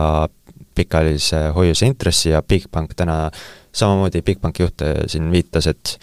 pikaajalise 0.79 1.50
hoiuse 1.55 1.89
intressi 1.91 2.33
ja 2.33 2.41
Bigbank 2.41 2.95
täna 2.95 3.25
samamoodi 3.71 4.21
Bigbanki 4.25 4.63
juht 4.63 4.81
äh, 4.81 4.95
siin 5.07 5.31
viitas, 5.31 5.67
et 5.67 5.95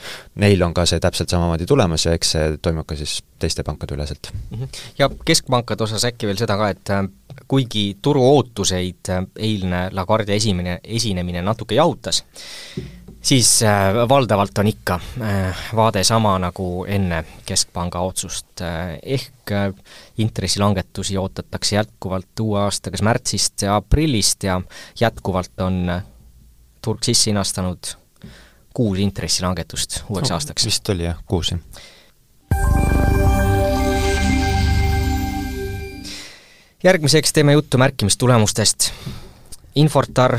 neil 0.42 0.62
on 0.62 0.75
ka 0.75 0.87
see 0.87 1.00
täpselt 1.02 1.33
samamoodi 1.33 1.66
tulemas 1.66 2.06
ja 2.06 2.14
eks 2.16 2.35
see 2.37 2.50
toimub 2.62 2.87
ka 2.87 2.99
siis 2.99 3.18
teiste 3.42 3.64
pankade 3.66 3.97
üleselt. 3.97 4.30
Mhm. 4.50 4.68
ja 4.99 5.11
keskpankade 5.25 5.85
osas 5.85 6.04
äkki 6.09 6.28
veel 6.30 6.38
seda 6.40 6.59
ka, 6.61 6.71
et 6.75 6.95
äh, 6.95 7.02
kuigi 7.49 7.87
turu 8.02 8.23
ootuseid 8.37 9.12
äh, 9.12 9.25
eilne 9.49 9.88
Lagarde 9.92 10.37
esimene, 10.37 10.78
esinemine 10.85 11.42
natuke 11.42 11.78
jahutas, 11.78 12.23
siis 13.26 13.49
valdavalt 14.09 14.59
on 14.59 14.68
ikka 14.71 15.00
vaade 15.76 16.04
sama 16.04 16.37
nagu 16.38 16.85
enne 16.88 17.25
Keskpanga 17.47 18.00
otsust, 18.06 18.62
ehk 19.02 19.52
intressilangetusi 20.23 21.18
ootatakse 21.18 21.76
jätkuvalt 21.76 22.40
uue 22.40 22.61
aasta 22.61 22.90
kas 22.95 23.02
märtsist 23.02 23.66
ja 23.66 23.76
aprillist 23.76 24.47
ja 24.47 24.61
jätkuvalt 25.00 25.66
on 25.66 26.00
turg 26.83 27.02
sisse 27.02 27.30
inastanud 27.30 27.97
kuus 28.76 28.99
intressilangetust 28.99 30.02
uueks 30.09 30.30
no, 30.30 30.37
aastaks. 30.37 30.66
vist 30.68 30.88
oli 30.92 31.09
jah, 31.09 31.18
kuus 31.26 31.50
jah. 31.50 31.61
järgmiseks 36.85 37.33
teeme 37.33 37.52
juttu 37.52 37.78
märkimistulemustest. 37.78 38.92
Infortar, 39.75 40.38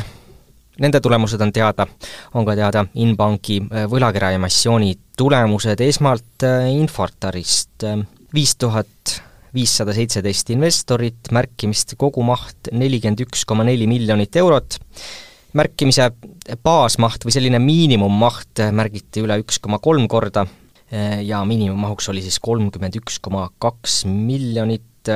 nende 0.81 1.01
tulemused 1.01 1.41
on 1.41 1.53
teada, 1.53 1.87
on 2.33 2.45
ka 2.47 2.55
teada 2.57 2.85
Inbanki 3.01 3.59
äh, 3.65 3.85
võlakirjaemissiooni 3.89 4.93
tulemused, 5.17 5.81
esmalt 5.83 6.45
äh, 6.45 6.67
Infortarist. 6.75 7.83
äh, 7.83 8.03
viis 8.33 8.55
tuhat 8.59 9.21
viissada 9.55 9.93
seitseteist 9.95 10.51
investorit, 10.53 11.31
märkimiste 11.33 11.95
kogumaht 11.97 12.69
nelikümmend 12.75 13.23
üks 13.25 13.45
koma 13.47 13.63
neli 13.65 13.87
miljonit 13.89 14.35
eurot, 14.37 14.77
märkimise 15.57 16.11
baasmaht 16.61 17.25
või 17.25 17.33
selline 17.33 17.61
miinimummaht 17.63 18.61
märgiti 18.75 19.23
üle 19.23 19.39
üks 19.41 19.57
koma 19.63 19.79
kolm 19.81 20.05
korda 20.11 20.43
ja 21.23 21.39
miinimummahuks 21.47 22.11
oli 22.11 22.21
siis 22.21 22.37
kolmkümmend 22.43 22.99
üks 22.99 23.17
koma 23.23 23.47
kaks 23.63 24.03
miljonit 24.05 25.09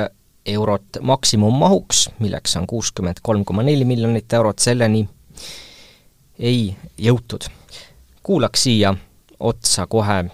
eurot. 0.46 0.98
Maksimummahuks, 1.00 2.08
milleks 2.18 2.56
on 2.58 2.66
kuuskümmend 2.66 3.22
kolm 3.22 3.44
koma 3.44 3.62
neli 3.62 3.84
miljonit 3.86 4.32
eurot, 4.32 4.58
selleni 4.64 5.04
ei 6.38 6.76
jõutud. 6.98 7.48
kuulaks 8.22 8.62
siia 8.62 8.94
otsa 9.40 9.86
kohe 9.86 10.24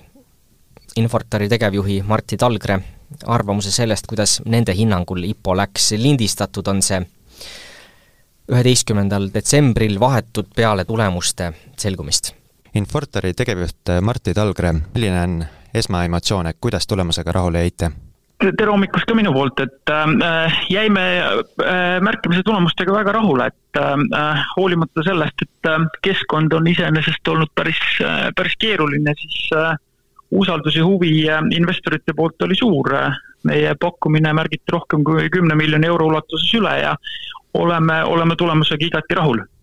Infortari 0.96 1.48
tegevjuhi 1.48 2.02
Martti 2.02 2.36
Talgre 2.36 2.80
arvamuse 3.26 3.70
sellest, 3.70 4.06
kuidas 4.06 4.40
nende 4.44 4.74
hinnangul 4.74 5.22
IPO 5.24 5.56
läks, 5.56 5.92
lindistatud 5.92 6.66
on 6.66 6.82
see 6.82 6.98
üheteistkümnendal 8.48 9.28
detsembril 9.34 10.00
vahetult 10.00 10.50
peale 10.56 10.84
tulemuste 10.84 11.52
selgumist. 11.76 12.32
Infortari 12.74 13.34
tegevjuht 13.34 13.94
Martti 14.02 14.34
Talgre, 14.34 14.72
milline 14.94 15.22
on 15.22 15.44
esmaemotsioon, 15.74 16.46
et 16.46 16.56
kuidas 16.60 16.86
tulemusega 16.86 17.32
rahule 17.32 17.62
jäite? 17.64 17.90
Tere 18.38 18.70
hommikust 18.70 19.08
ka 19.08 19.16
minu 19.18 19.32
poolt, 19.34 19.60
et 19.64 19.90
äh, 19.90 20.58
jäime 20.70 21.04
äh, 21.18 21.98
märkimise 22.04 22.44
tulemustega 22.46 22.94
väga 22.94 23.16
rahule, 23.18 23.48
et 23.50 23.80
äh, 23.80 24.44
hoolimata 24.56 25.02
sellest, 25.06 25.42
et 25.42 25.70
äh, 25.70 25.86
keskkond 26.06 26.54
on 26.54 26.70
iseenesest 26.70 27.28
olnud 27.28 27.50
päris 27.58 27.80
äh,, 28.04 28.28
päris 28.38 28.54
keeruline, 28.62 29.14
siis 29.18 29.50
äh, 29.58 29.74
usaldus 30.30 30.78
ja 30.78 30.86
huvi 30.86 31.12
äh, 31.28 31.42
investorite 31.58 32.14
poolt 32.14 32.46
oli 32.46 32.58
suur. 32.58 32.94
meie 33.46 33.70
pakkumine 33.80 34.32
märgiti 34.34 34.72
rohkem 34.74 35.04
kui 35.06 35.28
kümne 35.30 35.54
miljoni 35.54 35.86
euro 35.86 36.08
ulatuses 36.10 36.50
üle 36.58 36.72
ja 36.80 36.96
oleme, 37.54 38.00
oleme 38.04 38.34
tulemusega 38.36 38.84
igati 38.84 39.14
rahul 39.14 39.38
äh, 39.38 39.57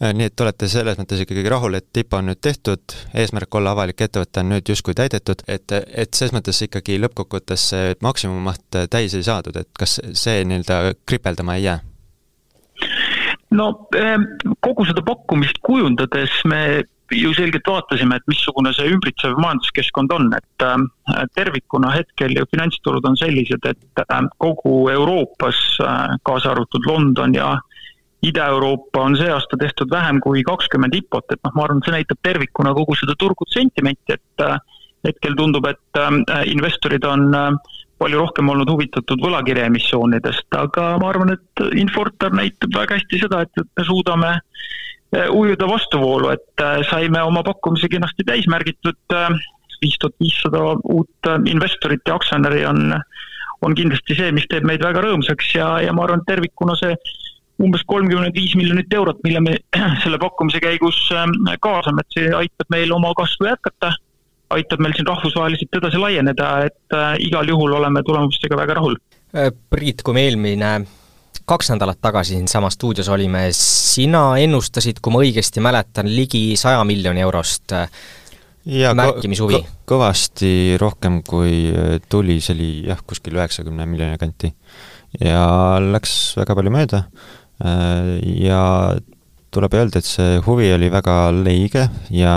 nii 0.00 0.28
et 0.30 0.40
olete 0.40 0.68
selles 0.72 0.98
mõttes 1.00 1.20
ikkagi 1.22 1.44
rahul, 1.52 1.76
et 1.78 2.00
IPO 2.00 2.20
on 2.20 2.30
nüüd 2.30 2.40
tehtud, 2.44 2.96
eesmärk 3.14 3.58
olla 3.58 3.74
avalik 3.76 4.00
ettevõte 4.06 4.40
on 4.40 4.54
nüüd 4.54 4.72
justkui 4.72 4.96
täidetud, 4.96 5.44
et, 5.48 5.72
et 5.72 6.14
selles 6.14 6.34
mõttes 6.36 6.62
ikkagi 6.64 6.98
lõppkokkuvõttes 7.02 7.68
see 7.72 7.92
maksimummaht 8.04 8.80
täis 8.92 9.14
ei 9.14 9.26
saadud, 9.26 9.56
et 9.60 9.70
kas 9.78 9.98
see 10.12 10.44
nii-öelda 10.48 10.96
kripeldama 11.06 11.58
ei 11.58 11.68
jää? 11.68 11.78
no 13.56 13.70
ähm, 13.96 14.26
kogu 14.60 14.84
seda 14.88 15.04
pakkumist 15.06 15.60
kujundades 15.64 16.32
me 16.44 16.82
ju 17.14 17.30
selgelt 17.36 17.68
vaatasime, 17.70 18.16
et 18.18 18.26
missugune 18.30 18.72
see 18.74 18.88
ümbritsev 18.90 19.36
majanduskeskkond 19.38 20.12
on, 20.16 20.32
et 20.34 20.64
äh, 20.66 21.22
tervikuna 21.38 21.92
hetkel 21.94 22.34
ju 22.34 22.46
finantsturud 22.50 23.06
on 23.06 23.18
sellised, 23.20 23.62
et 23.68 24.02
äh, 24.02 24.28
kogu 24.42 24.88
Euroopas, 24.90 25.60
äh, 25.84 26.16
kaasa 26.26 26.52
arvatud 26.54 26.88
London 26.90 27.34
ja 27.36 27.54
Ida-Euroopa 28.24 29.02
on 29.04 29.16
see 29.18 29.28
aasta 29.30 29.58
tehtud 29.60 29.90
vähem 29.92 30.20
kui 30.24 30.42
kakskümmend 30.46 30.94
IPO-t, 30.96 31.36
et 31.36 31.42
noh, 31.44 31.52
ma 31.54 31.66
arvan, 31.66 31.82
et 31.82 31.88
see 31.88 31.96
näitab 31.98 32.22
tervikuna 32.24 32.72
kogu 32.74 32.96
seda 32.96 33.14
turgude 33.18 33.52
sentimenti, 33.52 34.16
et 34.16 34.46
hetkel 35.06 35.36
tundub, 35.38 35.68
et 35.68 36.00
investorid 36.48 37.04
on 37.04 37.28
palju 38.00 38.18
rohkem 38.20 38.48
olnud 38.52 38.72
huvitatud 38.72 39.20
võlakirjaemissioonidest, 39.22 40.48
aga 40.56 40.88
ma 41.00 41.12
arvan, 41.12 41.36
et 41.36 41.62
Infortar 41.78 42.34
näitab 42.34 42.74
väga 42.74 42.98
hästi 42.98 43.20
seda, 43.22 43.44
et 43.46 43.62
me 43.62 43.86
suudame 43.86 44.32
äh, 44.32 44.66
Äh, 45.14 45.30
ujuda 45.30 45.68
vastuvoolu, 45.70 46.32
et 46.34 46.60
äh, 46.60 46.80
saime 46.90 47.20
oma 47.22 47.44
pakkumise 47.46 47.86
kenasti 47.88 48.24
täis 48.26 48.48
märgitud, 48.50 48.98
äh, 49.14 49.28
viis 49.78 49.94
tuhat 50.02 50.16
viissada 50.18 50.62
uut 50.82 51.28
investorit 51.46 52.02
ja 52.08 52.16
aktsionäri 52.18 52.64
on, 52.66 52.90
on 53.62 53.76
kindlasti 53.78 54.16
see, 54.18 54.32
mis 54.34 54.48
teeb 54.50 54.66
meid 54.66 54.82
väga 54.82 55.04
rõõmsaks 55.04 55.52
ja, 55.54 55.68
ja 55.84 55.94
ma 55.94 56.08
arvan, 56.08 56.24
et 56.24 56.30
tervikuna 56.32 56.74
see 56.80 56.96
umbes 57.62 57.84
kolmkümmend 57.88 58.36
viis 58.36 58.56
miljonit 58.58 58.92
eurot, 58.92 59.22
mille 59.24 59.40
me 59.40 59.56
selle 60.02 60.18
pakkumise 60.22 60.60
käigus 60.60 60.98
kaasame, 61.62 62.04
et 62.04 62.18
see 62.18 62.34
aitab 62.42 62.74
meil 62.74 62.92
oma 62.92 63.14
kasvu 63.16 63.48
jätkata, 63.48 63.94
aitab 64.56 64.84
meil 64.84 64.94
siin 64.96 65.08
rahvusvaheliselt 65.08 65.80
edasi 65.80 66.00
laieneda, 66.02 66.52
et 66.68 67.00
igal 67.24 67.48
juhul 67.48 67.78
oleme 67.80 68.04
tulemustega 68.06 68.58
väga 68.60 68.78
rahul. 68.78 69.00
Priit, 69.72 70.04
kui 70.06 70.14
me 70.14 70.28
eelmine 70.28 70.76
kaks 71.46 71.70
nädalat 71.70 71.98
tagasi 72.02 72.34
siinsamas 72.34 72.74
stuudios 72.74 73.08
olime, 73.08 73.48
sina 73.54 74.36
ennustasid, 74.42 74.98
kui 75.02 75.14
ma 75.14 75.22
õigesti 75.22 75.62
mäletan, 75.62 76.08
ligi 76.10 76.56
saja 76.58 76.82
miljoni 76.88 77.22
eurost 77.22 77.74
äh, 77.76 77.86
ja 78.66 78.92
märkimishuvi 78.98 79.60
kõ. 79.60 79.74
kõvasti 79.94 80.50
rohkem, 80.82 81.20
kui 81.26 81.70
äh, 81.70 81.96
tuli, 82.10 82.40
see 82.42 82.56
oli 82.56 82.70
jah, 82.90 83.02
kuskil 83.06 83.38
üheksakümne 83.38 83.86
miljoni 83.86 84.18
kanti. 84.18 84.52
ja 85.22 85.46
läks 85.80 86.34
väga 86.36 86.58
palju 86.58 86.74
mööda 86.74 87.04
äh, 87.06 87.34
ja 87.60 88.62
tuleb 89.54 89.74
öelda, 89.78 90.02
et 90.02 90.04
see 90.04 90.40
huvi 90.44 90.66
oli 90.74 90.90
väga 90.92 91.14
leige 91.32 91.86
ja 92.12 92.34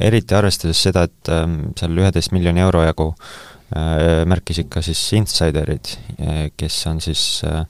eriti 0.00 0.34
arvestades 0.34 0.80
seda, 0.86 1.02
et 1.04 1.28
ähm, 1.28 1.58
seal 1.76 1.98
üheteist 2.00 2.32
miljoni 2.32 2.62
euro 2.64 2.80
jagu 2.86 3.10
äh, 3.10 3.52
Äh, 3.72 4.26
märkisid 4.28 4.66
ka 4.68 4.82
siis 4.84 5.00
insiderid, 5.16 5.94
äh, 6.20 6.50
kes 6.60 6.74
on 6.90 6.98
siis 7.00 7.40
äh, 7.48 7.62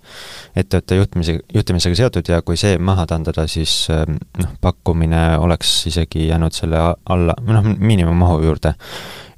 ettevõtte 0.58 0.96
juhtimise, 0.98 1.36
juhtimisega 1.54 1.98
seotud 2.00 2.26
ja 2.32 2.40
kui 2.42 2.58
see 2.58 2.74
maha 2.82 3.04
tandada, 3.06 3.44
siis 3.46 3.86
noh, 3.92 4.56
pakkumine 4.64 5.20
oleks 5.38 5.76
isegi 5.92 6.26
jäänud 6.26 6.56
selle 6.56 6.80
alla, 6.82 7.36
noh, 7.46 7.70
miinimummahu 7.78 8.40
juurde. 8.42 8.74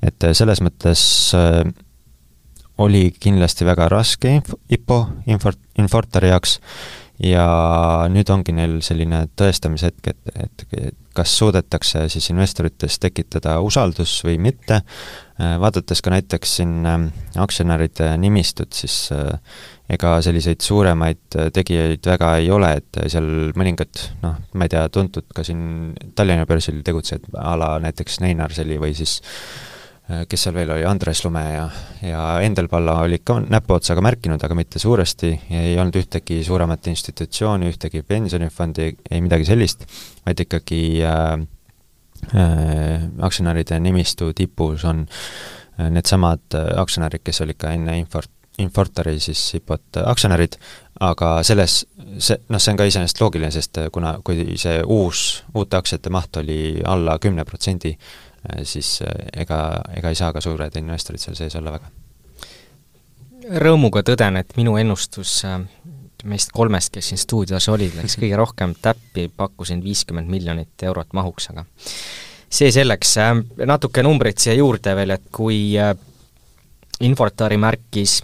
et 0.04 0.26
selles 0.32 0.60
mõttes 0.64 1.02
oli 2.78 3.04
kindlasti 3.20 3.68
väga 3.68 3.90
raske 3.92 4.32
inf-, 4.38 4.56
IPO, 4.68 4.98
infort-, 5.36 5.60
Infortari 5.78 6.32
jaoks 6.32 6.58
ja 7.22 7.46
nüüd 8.10 8.30
ongi 8.32 8.54
neil 8.56 8.78
selline 8.82 9.24
tõestamise 9.38 9.90
hetk, 9.90 10.10
et, 10.10 10.64
et 10.74 10.94
kas 11.14 11.36
suudetakse 11.38 12.08
siis 12.10 12.26
investorites 12.32 12.98
tekitada 12.98 13.60
usaldus 13.62 14.16
või 14.26 14.40
mitte, 14.42 14.80
vaadates 15.38 16.02
ka 16.02 16.10
näiteks 16.14 16.56
siin 16.58 16.72
aktsionäride 17.38 18.08
nimistut, 18.18 18.74
siis 18.74 19.12
ega 19.94 20.16
selliseid 20.26 20.64
suuremaid 20.64 21.38
tegijaid 21.54 22.08
väga 22.10 22.32
ei 22.40 22.50
ole, 22.50 22.72
et 22.80 22.98
seal 23.12 23.52
mõningad 23.54 24.02
noh, 24.24 24.40
ma 24.54 24.66
ei 24.66 24.74
tea, 24.74 24.88
tuntud 24.90 25.28
ka 25.34 25.46
siin 25.46 25.94
Tallinna 26.18 26.48
börsil 26.50 26.82
tegutsejad 26.86 27.30
a 27.38 27.54
la 27.60 27.70
näiteks 27.84 28.18
Neinar 28.24 28.54
Seli 28.56 28.80
või 28.82 28.96
siis 28.98 29.20
Äh, 29.20 29.73
kes 30.04 30.42
seal 30.44 30.52
veel 30.56 30.72
oli, 30.74 30.84
Andres 30.84 31.22
Lume 31.24 31.42
ja, 31.54 31.64
ja 32.04 32.22
Endel 32.44 32.68
Palla 32.68 32.98
olid 33.06 33.22
ka 33.24 33.38
näpuotsaga 33.40 34.02
märkinud, 34.04 34.42
aga 34.44 34.56
mitte 34.58 34.80
suuresti, 34.82 35.30
ei 35.56 35.78
olnud 35.80 35.96
ühtegi 35.96 36.42
suuremat 36.44 36.90
institutsiooni, 36.92 37.70
ühtegi 37.72 38.02
pensionifondi, 38.04 38.90
ei 39.10 39.24
midagi 39.24 39.48
sellist, 39.48 39.86
vaid 40.26 40.42
ikkagi 40.44 40.82
äh, 41.08 41.32
äh, 42.36 43.06
aktsionäride 43.24 43.80
nimistu 43.80 44.32
tipus 44.36 44.84
on 44.84 45.06
äh, 45.08 45.88
needsamad 45.88 46.52
äh, 46.52 46.68
aktsionärid, 46.82 47.24
kes 47.24 47.40
olid 47.46 47.60
ka 47.64 47.72
enne 47.72 47.96
Infort, 48.02 48.28
Infortari 48.60 49.16
siis 49.18 49.40
IPO-t 49.56 50.04
aktsionärid, 50.04 50.60
aga 51.02 51.32
selles, 51.42 51.80
see, 52.22 52.36
noh, 52.52 52.60
see 52.60 52.70
on 52.70 52.76
ka 52.78 52.84
iseenesest 52.86 53.24
loogiline, 53.24 53.50
sest 53.50 53.80
kuna, 53.90 54.18
kui 54.22 54.60
see 54.60 54.76
uus, 54.84 55.24
uute 55.56 55.80
aktsiate 55.80 56.12
maht 56.12 56.38
oli 56.44 56.60
alla 56.86 57.16
kümne 57.18 57.48
protsendi, 57.48 57.96
Äh, 57.96 58.23
siis 58.62 58.98
äh, 59.02 59.26
ega, 59.42 59.60
ega 59.96 60.12
ei 60.12 60.18
saa 60.18 60.32
ka 60.32 60.42
suured 60.44 60.76
investorid 60.80 61.22
seal 61.22 61.36
sees 61.38 61.56
olla 61.60 61.74
väga. 61.74 61.90
rõõmuga 63.60 64.02
tõden, 64.04 64.38
et 64.40 64.56
minu 64.56 64.76
ennustus 64.80 65.42
äh, 65.48 65.60
meist 66.24 66.52
kolmest, 66.52 66.92
kes 66.92 67.10
siin 67.10 67.20
stuudios 67.20 67.68
olid, 67.68 67.96
läks 67.98 68.16
kõige 68.20 68.36
rohkem 68.40 68.74
täppi, 68.80 69.28
pakkusin 69.36 69.82
viiskümmend 69.84 70.30
miljonit 70.30 70.86
eurot 70.88 71.12
mahuks, 71.12 71.50
aga 71.52 71.66
see 72.48 72.70
selleks, 72.72 73.16
natuke 73.66 74.02
numbreid 74.02 74.40
siia 74.40 74.54
juurde 74.56 74.94
veel, 74.96 75.16
et 75.16 75.30
kui 75.32 75.76
Infortari 77.04 77.56
märkis 77.58 78.20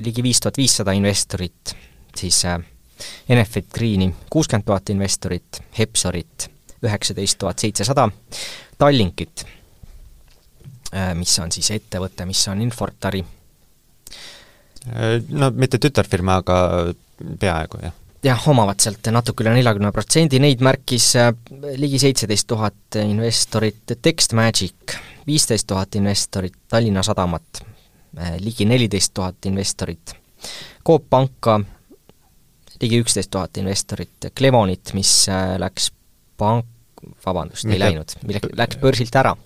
ligi 0.00 0.22
viis 0.24 0.40
tuhat 0.40 0.56
viissada 0.56 0.94
investorit, 0.96 1.74
siis 2.16 2.40
Enefit 3.28 3.68
Greeni 3.74 4.08
kuuskümmend 4.32 4.64
tuhat 4.66 4.90
investorit, 4.90 5.60
Hepsorit 5.78 6.48
üheksateist 6.82 7.38
tuhat 7.38 7.58
seitsesada, 7.58 8.08
Tallinkit, 8.78 9.44
äh, 10.94 11.14
mis 11.18 11.38
on 11.42 11.52
siis 11.52 11.70
ettevõte, 11.74 12.26
mis 12.28 12.44
on 12.48 12.62
Infortari 12.62 13.24
äh, 14.92 15.16
no 15.28 15.50
mitte 15.54 15.80
tütarfirma, 15.82 16.38
aga 16.42 16.58
peaaegu, 17.40 17.82
jah. 17.82 17.96
jah, 18.24 18.46
omavad 18.52 18.80
sealt 18.82 19.10
natuke 19.14 19.42
üle 19.44 19.56
neljakümne 19.56 19.90
protsendi, 19.94 20.40
neid 20.42 20.62
märkis 20.64 21.10
äh, 21.18 21.32
ligi 21.80 21.98
seitseteist 22.04 22.48
tuhat 22.50 23.00
investorit, 23.02 23.96
TextMagic 24.02 24.98
viisteist 25.26 25.66
tuhat 25.68 25.98
investorit, 25.98 26.54
Tallinna 26.68 27.02
Sadamat 27.04 27.64
ligi 28.40 28.64
neliteist 28.64 29.12
tuhat 29.14 29.46
investorit, 29.50 30.14
Coop 30.86 31.04
Panka 31.10 31.58
ligi 32.80 33.02
üksteist 33.02 33.30
tuhat 33.30 33.58
investorit, 33.60 34.30
Clevonit, 34.38 34.94
mis 34.94 35.10
läks 35.58 35.90
pank, 36.38 36.66
vabandust, 37.24 37.68
ei 37.70 37.78
läinud, 37.78 38.14
läks 38.58 38.80
börsilt 38.82 39.14
ära. 39.18 39.36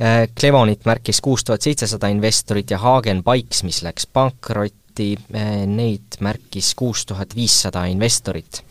Äh, 0.00 0.26
Clevonit 0.38 0.84
märkis 0.88 1.22
kuus 1.24 1.44
tuhat 1.44 1.64
seitsesada 1.64 2.10
investorit 2.12 2.70
ja 2.70 2.80
Hagen 2.82 3.22
Bikes, 3.24 3.62
mis 3.64 3.82
läks 3.86 4.08
pankrotti, 4.12 5.14
äh, 5.34 5.54
neid 5.68 6.20
märkis 6.20 6.74
kuus 6.76 7.06
tuhat 7.08 7.36
viissada 7.36 7.86
investorit 7.88 8.64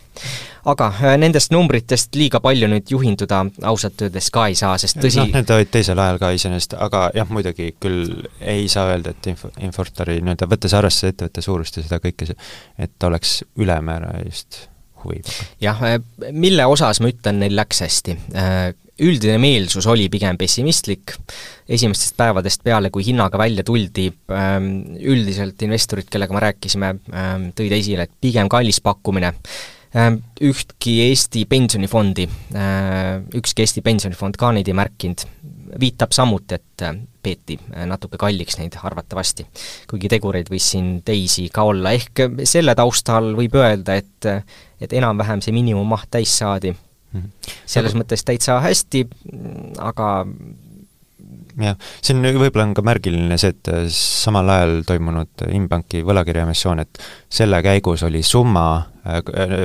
aga 0.66 0.88
äh, 1.02 1.16
nendest 1.18 1.52
numbritest 1.54 2.16
liiga 2.20 2.42
palju 2.44 2.68
nüüd 2.70 2.92
juhinduda 2.94 3.42
ausalt 3.70 4.02
öeldes 4.06 4.30
ka 4.34 4.46
ei 4.52 4.58
saa, 4.60 4.76
sest 4.82 5.00
tõsi 5.02 5.22
noh, 5.22 5.32
need 5.34 5.54
olid 5.56 5.72
teisel 5.74 6.02
ajal 6.04 6.20
ka 6.22 6.32
iseenesest, 6.36 6.76
aga 6.88 7.08
jah, 7.18 7.30
muidugi 7.34 7.72
küll 7.82 8.28
ei 8.40 8.68
saa 8.72 8.92
öelda, 8.92 9.16
et 9.16 9.32
info, 9.32 9.50
Infortari 9.66 10.20
nii-öelda, 10.22 10.50
võttes 10.52 10.76
arvesse 10.78 11.14
ettevõtte 11.14 11.46
suurust 11.46 11.80
ja 11.80 11.86
seda 11.88 12.02
kõike, 12.04 12.30
et 12.82 13.08
oleks 13.10 13.40
ülemäära 13.58 14.20
just 14.26 14.66
huvi 15.04 15.22
pakkuv. 15.22 15.48
jah, 15.62 15.82
äh, 15.84 16.00
mille 16.32 16.66
osas 16.66 17.02
ma 17.02 17.10
ütlen, 17.12 17.42
neil 17.42 17.56
läks 17.58 17.82
hästi? 17.84 18.18
Äh, 18.36 18.74
üldine 19.02 19.40
meelsus 19.42 19.88
oli 19.90 20.08
pigem 20.14 20.38
pessimistlik, 20.38 21.16
esimestest 21.70 22.16
päevadest 22.18 22.62
peale, 22.64 22.92
kui 22.94 23.06
hinnaga 23.08 23.40
välja 23.42 23.64
tuldi, 23.66 24.12
ähm, 24.36 24.72
üldiselt 25.00 25.62
investorid, 25.66 26.10
kellega 26.12 26.36
me 26.36 26.44
rääkisime, 26.44 26.92
tõid 27.58 27.74
esile, 27.80 28.06
et 28.06 28.14
pigem 28.22 28.50
kallis 28.52 28.78
pakkumine, 28.84 29.34
ühtki 29.92 30.94
Eesti 31.08 31.48
pensionifondi, 31.50 32.28
ükski 33.36 33.66
Eesti 33.66 33.82
pensionifond 33.84 34.38
ka 34.40 34.52
neid 34.54 34.70
ei 34.70 34.78
märkinud, 34.78 35.26
viitab 35.82 36.14
samuti, 36.16 36.62
et 36.62 36.86
peeti 37.24 37.58
natuke 37.90 38.22
kalliks 38.22 38.60
neid 38.60 38.78
arvatavasti. 38.78 39.48
kuigi 39.90 40.14
tegureid 40.14 40.52
võis 40.54 40.70
siin 40.76 41.00
teisi 41.04 41.50
ka 41.52 41.66
olla, 41.74 41.96
ehk 41.98 42.46
selle 42.46 42.78
taustal 42.78 43.34
võib 43.40 43.58
öelda, 43.58 43.98
et 43.98 44.30
et 44.82 44.94
enam-vähem 44.98 45.44
see 45.44 45.54
miinimummaht 45.56 46.10
täis 46.12 46.34
saadi 46.38 46.74
mm. 46.74 47.22
-hmm. 47.22 47.56
selles 47.66 47.94
aga... 47.94 48.04
mõttes 48.04 48.26
täitsa 48.28 48.60
hästi, 48.64 49.06
aga 49.80 50.12
jah, 51.60 51.78
see 52.02 52.16
on, 52.16 52.24
võib-olla 52.40 52.68
on 52.70 52.76
ka 52.78 52.86
märgiline 52.86 53.38
see, 53.42 53.54
et 53.56 53.72
samal 53.96 54.50
ajal 54.50 54.82
toimunud 54.88 55.46
Inbanki 55.52 56.04
võlakirjaemissioon, 56.08 56.84
et 56.84 57.02
selle 57.30 57.62
käigus 57.66 58.04
oli 58.08 58.24
summa, 58.24 58.68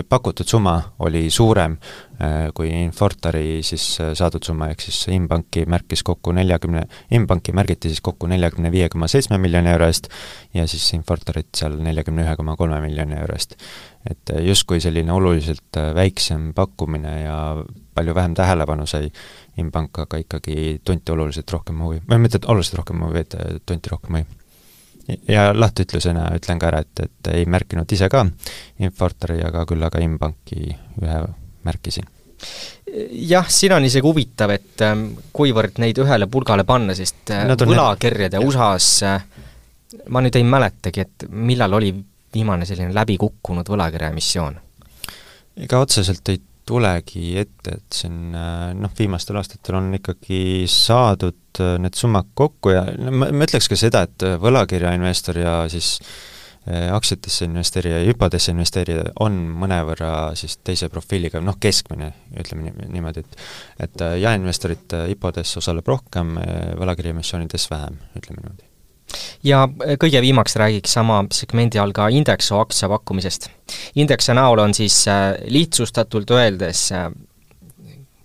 pakutud 0.09 0.49
summa 0.49 0.79
oli 1.05 1.27
suurem 1.31 1.77
Äh, 2.16 2.49
kui 2.57 2.70
Infortari 2.72 3.59
siis 3.61 3.99
äh, 4.01 4.14
saadud 4.16 4.40
summa, 4.46 4.70
ehk 4.72 4.81
siis 4.81 5.03
Inbanki 5.12 5.66
märkis 5.68 6.01
kokku 6.07 6.33
neljakümne, 6.33 6.87
Inbanki 7.12 7.53
märgiti 7.53 7.90
siis 7.92 8.01
kokku 8.01 8.31
neljakümne 8.33 8.70
viie 8.72 8.87
koma 8.88 9.05
seitsme 9.12 9.37
miljoni 9.42 9.68
euro 9.68 9.85
eest 9.85 10.09
ja 10.57 10.64
siis 10.64 10.87
Infortarit 10.96 11.51
seal 11.61 11.77
neljakümne 11.85 12.25
ühe 12.25 12.33
koma 12.40 12.55
kolme 12.57 12.79
miljoni 12.87 13.18
euro 13.18 13.37
eest. 13.37 13.53
et 14.09 14.33
äh, 14.33 14.40
justkui 14.49 14.81
selline 14.81 15.12
oluliselt 15.12 15.77
väiksem 15.94 16.55
pakkumine 16.57 17.12
ja 17.27 17.37
palju 17.94 18.14
vähem 18.16 18.35
tähelepanu 18.35 18.88
sai 18.88 19.12
Inbank, 19.61 19.99
aga 19.99 20.16
ikkagi 20.25 20.81
tunti 20.85 21.12
oluliselt 21.12 21.53
rohkem 21.53 21.85
huvi, 21.85 22.01
või 22.09 22.25
mitte 22.25 22.40
oluliselt 22.46 22.81
rohkem 22.81 23.05
huvi, 23.05 23.20
vaid 23.20 23.61
tunti 23.68 23.92
rohkem 23.92 24.22
huvi 24.22 24.45
ja 25.29 25.49
lahtiütlusena 25.55 26.29
ütlen 26.37 26.59
ka 26.59 26.71
ära, 26.73 26.83
et, 26.85 27.07
et 27.07 27.33
ei 27.35 27.47
märkinud 27.47 27.92
ise 27.92 28.09
ka 28.12 28.25
Infortari, 28.83 29.40
aga 29.45 29.64
küll 29.69 29.83
aga 29.87 30.03
Inbanki 30.03 30.71
ühe 31.03 31.23
märkisin 31.66 32.09
jah, 33.27 33.49
siin 33.49 33.73
on 33.77 33.87
isegi 33.87 34.05
huvitav, 34.05 34.53
et 34.55 34.83
ähm, 34.85 35.09
kuivõrd 35.35 35.81
neid 35.83 35.99
ühele 36.03 36.29
pulgale 36.31 36.66
panna, 36.69 36.95
sest 36.97 37.33
äh, 37.35 37.47
võlakirjade 37.49 38.40
USA-s 38.45 38.90
äh, 39.07 39.25
ma 40.12 40.23
nüüd 40.25 40.37
ei 40.38 40.45
mäletagi, 40.47 41.07
et 41.07 41.27
millal 41.31 41.79
oli 41.79 41.92
viimane 42.35 42.66
selline 42.69 42.95
läbikukkunud 42.95 43.69
võlakirjaemissioon? 43.73 44.61
ega 45.64 45.81
otseselt 45.81 46.29
ei 46.29 46.40
tulegi 46.66 47.37
ette, 47.40 47.79
et 47.79 47.98
siin 48.00 48.35
äh, 48.37 48.70
noh, 48.76 48.94
viimastel 48.98 49.38
aastatel 49.40 49.81
on 49.81 49.92
ikkagi 49.98 50.40
saadud 50.70 51.61
need 51.81 51.96
summad 51.96 52.35
kokku 52.37 52.74
ja 52.74 52.83
no 53.00 53.12
ma, 53.14 53.31
ma 53.33 53.46
ütleks 53.46 53.70
ka 53.72 53.79
seda, 53.81 54.02
et 54.05 54.24
võlakirjainvestor 54.42 55.38
ja 55.40 55.55
siis 55.72 55.94
äh, 56.02 56.35
Äh, 56.70 56.94
aktsiatesse 56.94 57.44
investeerija 57.44 58.00
ja 58.00 58.07
hüpadesse 58.09 58.50
investeerija 58.50 59.05
on 59.22 59.37
mõnevõrra 59.55 60.09
siis 60.35 60.57
teise 60.66 60.88
profiiliga, 60.90 61.38
noh 61.38 61.61
keskmine, 61.62 62.09
ütleme 62.42 62.72
niimoodi, 62.90 63.22
et 63.22 63.37
et 63.87 64.02
äh, 64.02 64.16
jaeinvestorid 64.18 64.96
IPO-des 65.14 65.52
osaleb 65.61 65.87
rohkem, 65.87 66.35
äh, 66.42 66.72
võlakirjaemissioonides 66.81 67.68
vähem, 67.70 68.00
ütleme 68.18 68.42
niimoodi. 68.42 68.66
Ja 69.44 69.66
kõige 70.00 70.20
viimaks 70.24 70.56
räägiks 70.56 70.96
sama 70.98 71.22
segmendi 71.32 71.80
all 71.82 71.94
ka 71.96 72.08
Indexo 72.08 72.60
aktsia 72.60 72.88
pakkumisest. 72.88 73.48
Indexe 73.94 74.34
näol 74.34 74.62
on 74.62 74.74
siis 74.74 75.04
lihtsustatult 75.46 76.30
öeldes 76.30 76.90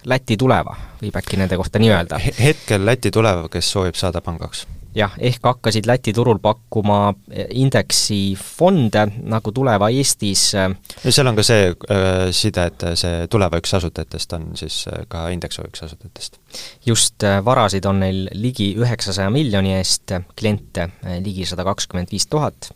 Läti 0.05 0.33
tuleva, 0.37 0.73
võib 0.97 1.17
äkki 1.19 1.37
nende 1.37 1.57
kohta 1.61 1.79
nii 1.79 1.91
öelda? 1.93 2.17
hetkel 2.17 2.85
Läti 2.85 3.11
tuleva, 3.13 3.45
kes 3.53 3.69
soovib 3.71 3.99
saada 3.99 4.21
pangaks 4.25 4.65
jah, 4.95 5.13
ehk 5.19 5.43
hakkasid 5.45 5.87
Läti 5.87 6.13
turul 6.15 6.39
pakkuma 6.43 7.13
eh, 7.31 7.47
indeksi 7.59 8.35
fonde, 8.37 9.05
nagu 9.31 9.51
Tuleva 9.55 9.89
Eestis 9.93 10.51
ja 10.55 10.67
eh, 10.69 11.11
seal 11.11 11.29
on 11.31 11.37
ka 11.39 11.45
see 11.45 11.69
äh, 11.69 12.31
side, 12.35 12.65
et 12.71 12.85
see 12.99 13.27
Tuleva 13.31 13.61
üks 13.61 13.75
asutajatest 13.79 14.35
on 14.37 14.49
siis 14.59 14.83
ka 15.11 15.27
Indexo 15.33 15.65
üks 15.67 15.85
asutajatest. 15.87 16.39
just, 16.85 17.27
varasid 17.45 17.87
on 17.87 18.03
neil 18.03 18.25
ligi 18.35 18.71
üheksasaja 18.79 19.31
miljoni 19.33 19.75
eest, 19.77 20.15
kliente 20.35 20.89
ligi 21.23 21.47
sada 21.49 21.65
kakskümmend 21.67 22.11
viis 22.11 22.27
tuhat 22.27 22.71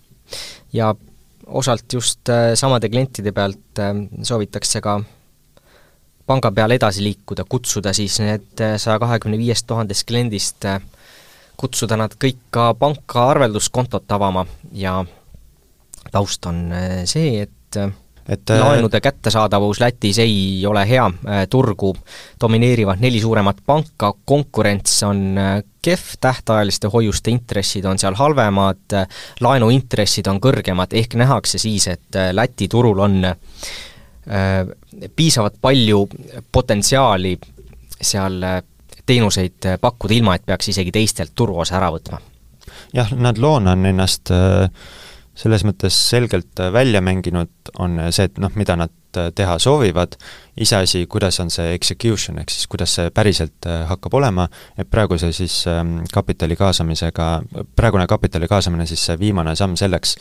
ja 0.73 0.93
osalt 1.45 1.93
just 1.93 2.31
samade 2.55 2.89
klientide 2.89 3.31
pealt 3.35 3.83
soovitakse 4.23 4.81
ka 4.81 4.97
panga 6.25 6.49
peal 6.51 6.73
edasi 6.73 7.03
liikuda, 7.05 7.43
kutsuda 7.45 7.93
siis 7.93 8.17
need 8.23 8.63
saja 8.81 8.97
kahekümne 9.01 9.37
viiest 9.37 9.67
tuhandest 9.69 10.07
kliendist 10.09 10.65
kutsuda 11.57 11.97
nad 11.99 12.15
kõik 12.19 12.39
ka 12.53 12.73
panka 12.79 13.29
arvelduskontot 13.33 14.11
avama 14.11 14.45
ja 14.73 14.99
taust 16.11 16.45
on 16.45 16.65
äh, 16.71 17.03
see, 17.09 17.41
et 17.45 17.79
äh, 17.81 17.93
et 18.29 18.49
laenude 18.49 18.97
kättesaadavus 19.01 19.79
Lätis 19.79 20.17
ei 20.19 20.65
ole 20.65 20.81
hea, 20.89 21.03
turgu 21.49 21.91
domineerivad 22.41 22.97
neli 23.01 23.19
suuremat 23.21 23.59
panka, 23.65 24.13
konkurents 24.25 25.03
on 25.05 25.37
kehv, 25.85 26.15
tähtajaliste 26.21 26.89
hoiuste 26.89 27.29
intressid 27.31 27.85
on 27.85 28.01
seal 28.01 28.17
halvemad, 28.17 28.97
laenuintressid 29.45 30.27
on 30.31 30.41
kõrgemad, 30.41 30.97
ehk 30.97 31.13
nähakse 31.21 31.61
siis, 31.61 31.85
et 31.87 32.17
Läti 32.33 32.67
turul 32.67 32.99
on 33.05 33.19
piisavalt 35.15 35.61
palju 35.61 36.07
potentsiaali 36.51 37.35
seal 38.01 38.41
teenuseid 39.05 39.67
pakkuda, 39.81 40.13
ilma 40.13 40.35
et 40.35 40.45
peaks 40.45 40.71
isegi 40.73 40.93
teistelt 40.95 41.35
turuosa 41.35 41.77
ära 41.79 41.91
võtma? 41.93 42.21
Jah, 42.95 43.11
nad 43.13 43.37
loona 43.41 43.75
on 43.75 43.85
ennast 43.85 44.31
äh, 44.33 44.69
selles 45.37 45.65
mõttes 45.67 45.97
selgelt 46.09 46.59
äh, 46.59 46.71
välja 46.73 47.01
mänginud, 47.03 47.51
on 47.79 47.99
see, 48.09 48.29
et 48.29 48.39
noh, 48.41 48.53
mida 48.55 48.77
nad 48.79 48.91
äh, 48.91 49.04
teha 49.35 49.57
soovivad, 49.59 50.15
iseasi, 50.61 51.05
kuidas 51.11 51.39
on 51.43 51.51
see 51.51 51.73
execution, 51.75 52.39
ehk 52.39 52.53
siis 52.53 52.67
kuidas 52.71 52.95
see 52.97 53.11
päriselt 53.15 53.67
hakkab 53.89 54.17
olema, 54.19 54.47
et 54.77 54.89
praeguse 54.91 55.31
siis 55.35 55.61
ähm, 55.71 55.97
kapitali 56.13 56.55
kaasamisega, 56.55 57.29
praegune 57.75 58.07
kapitali 58.07 58.47
kaasamine 58.47 58.87
siis 58.89 59.05
see 59.09 59.19
viimane 59.19 59.55
samm 59.55 59.75
selleks, 59.79 60.15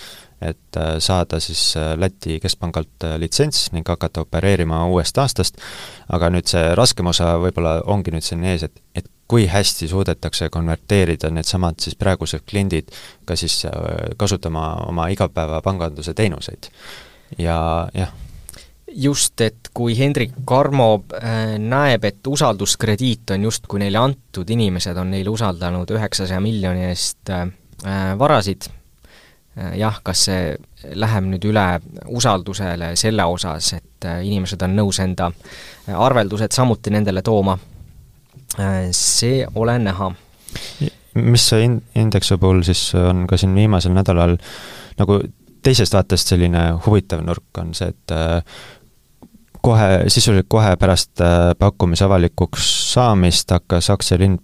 et 0.45 0.79
saada 0.99 1.39
siis 1.41 1.77
Läti 1.97 2.41
keskpangalt 2.43 3.07
litsents 3.23 3.71
ning 3.73 3.87
hakata 3.89 4.25
opereerima 4.27 4.83
uuest 4.91 5.19
aastast, 5.23 5.61
aga 6.13 6.29
nüüd 6.35 6.51
see 6.51 6.75
raskem 6.75 7.07
osa 7.09 7.37
võib-olla 7.41 7.79
ongi 7.95 8.13
nüüd 8.13 8.27
siin 8.27 8.43
ees, 8.45 8.67
et, 8.67 8.83
et 8.99 9.09
kui 9.29 9.47
hästi 9.47 9.89
suudetakse 9.89 10.49
konverteerida 10.53 11.31
needsamad 11.33 11.81
siis 11.81 11.97
praegused 11.97 12.45
kliendid 12.51 12.93
ka 13.25 13.37
siis 13.37 13.65
äh, 13.67 13.73
kasutama 14.17 14.75
oma 14.89 15.09
igapäevapanganduse 15.09 16.15
teenuseid. 16.15 16.71
ja 17.39 17.89
jah. 17.95 18.13
Just, 18.95 19.41
et 19.41 19.71
kui 19.75 19.97
Hendrik 19.99 20.33
Karmo 20.47 21.05
äh, 21.19 21.57
näeb, 21.59 22.05
et 22.05 22.27
usalduskrediit 22.27 23.35
on 23.35 23.49
justkui 23.49 23.83
neile 23.83 24.01
antud, 24.01 24.51
inimesed 24.51 24.97
on 25.01 25.11
neile 25.15 25.33
usaldanud 25.33 25.91
üheksasaja 25.91 26.41
miljoni 26.41 26.89
eest 26.91 27.31
äh, 27.31 27.47
varasid, 28.19 28.71
jah, 29.79 30.01
kas 30.03 30.25
see 30.27 30.55
läheb 30.99 31.29
nüüd 31.29 31.45
üle 31.47 31.63
usaldusele 32.11 32.89
selle 32.99 33.23
osas, 33.31 33.69
et 33.77 34.07
inimesed 34.27 34.65
on 34.67 34.73
nõus 34.75 34.99
enda 35.05 35.29
arveldused 35.95 36.57
samuti 36.57 36.91
nendele 36.91 37.23
tooma 37.23 37.55
Äh, 38.59 38.89
see 38.93 39.47
ole 39.55 39.79
näha. 39.79 40.13
mis 41.15 41.49
see 41.49 41.65
in-, 41.65 41.81
indeksi 41.95 42.37
puhul 42.39 42.63
siis 42.63 42.93
on 42.95 43.27
ka 43.27 43.37
siin 43.39 43.55
viimasel 43.55 43.95
nädalal 43.95 44.37
nagu 44.99 45.19
teisest 45.63 45.95
vaatest 45.95 46.31
selline 46.31 46.63
huvitav 46.87 47.23
nurk 47.27 47.59
on 47.59 47.73
see, 47.75 47.91
et 47.91 48.15
äh, 48.15 48.63
kohe, 49.65 49.89
sisuliselt 50.13 50.49
kohe 50.53 50.75
pärast 50.81 51.23
äh, 51.25 51.53
pakkumise 51.59 52.07
avalikuks 52.07 52.67
saamist 52.95 53.51
hakkas 53.51 53.91
aktsia 53.95 54.19
hind, 54.21 54.43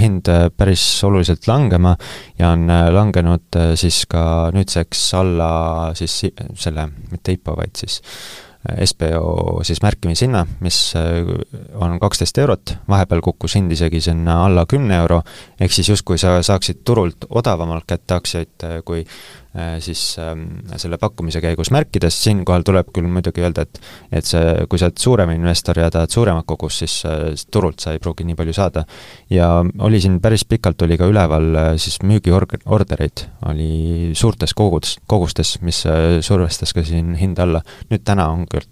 hind 0.00 0.30
päris 0.56 0.84
oluliselt 1.04 1.48
langema 1.50 1.96
ja 2.38 2.54
on 2.54 2.70
langenud 2.94 3.58
siis 3.78 4.04
ka 4.10 4.22
nüüdseks 4.54 5.02
alla 5.18 5.50
siis 5.98 6.22
selle, 6.54 6.86
mitte 7.10 7.36
IPO, 7.36 7.58
vaid 7.58 7.76
siis 7.82 8.00
SBO 8.84 9.60
siis 9.64 9.80
märkimishinna, 9.82 10.44
mis 10.60 10.92
äh, 10.96 11.24
on 11.80 11.96
kaksteist 12.00 12.38
eurot, 12.38 12.74
vahepeal 12.88 13.22
kukkus 13.24 13.54
hind 13.56 13.72
isegi 13.72 14.02
sinna 14.04 14.42
alla 14.44 14.66
kümne 14.68 14.98
euro, 15.00 15.22
ehk 15.60 15.72
siis 15.72 15.88
justkui 15.88 16.20
sa 16.20 16.36
saaksid 16.44 16.82
turult 16.84 17.24
odavamalt 17.30 17.88
kätte 17.88 18.18
aktsiaid, 18.18 18.52
äh, 18.68 18.82
kui 18.84 19.04
Äh, 19.04 19.39
siis 19.78 20.18
ähm, 20.18 20.44
selle 20.78 20.98
pakkumise 20.98 21.40
käigus 21.42 21.72
märkides, 21.74 22.14
siinkohal 22.22 22.62
tuleb 22.62 22.92
küll 22.94 23.08
muidugi 23.10 23.42
öelda, 23.42 23.64
et 23.66 23.80
et 24.20 24.26
see, 24.26 24.66
kui 24.70 24.78
sa 24.78 24.86
oled 24.86 25.02
suurem 25.02 25.32
investor 25.34 25.80
ja 25.80 25.88
tahad 25.90 26.12
suuremat 26.14 26.46
kogust, 26.46 26.84
siis 26.84 27.00
äh, 27.08 27.32
turult 27.50 27.82
sa 27.82 27.94
ei 27.94 28.02
pruugi 28.02 28.24
nii 28.28 28.38
palju 28.38 28.54
saada. 28.54 28.84
ja 29.30 29.48
oli 29.78 30.00
siin 30.00 30.20
päris 30.20 30.44
pikalt, 30.44 30.82
oli 30.82 30.98
ka 30.98 31.08
üleval 31.10 31.48
äh, 31.56 31.70
siis 31.82 31.98
müügiordereid, 32.06 33.24
oli 33.50 34.12
suurtes 34.14 34.54
kogudes, 34.54 34.98
kogustes, 35.06 35.58
mis 35.66 35.82
survestas 36.20 36.72
ka 36.72 36.84
siin 36.86 37.16
hinda 37.18 37.42
alla. 37.42 37.62
nüüd 37.90 38.04
täna 38.06 38.28
on 38.30 38.46
küll 38.46 38.68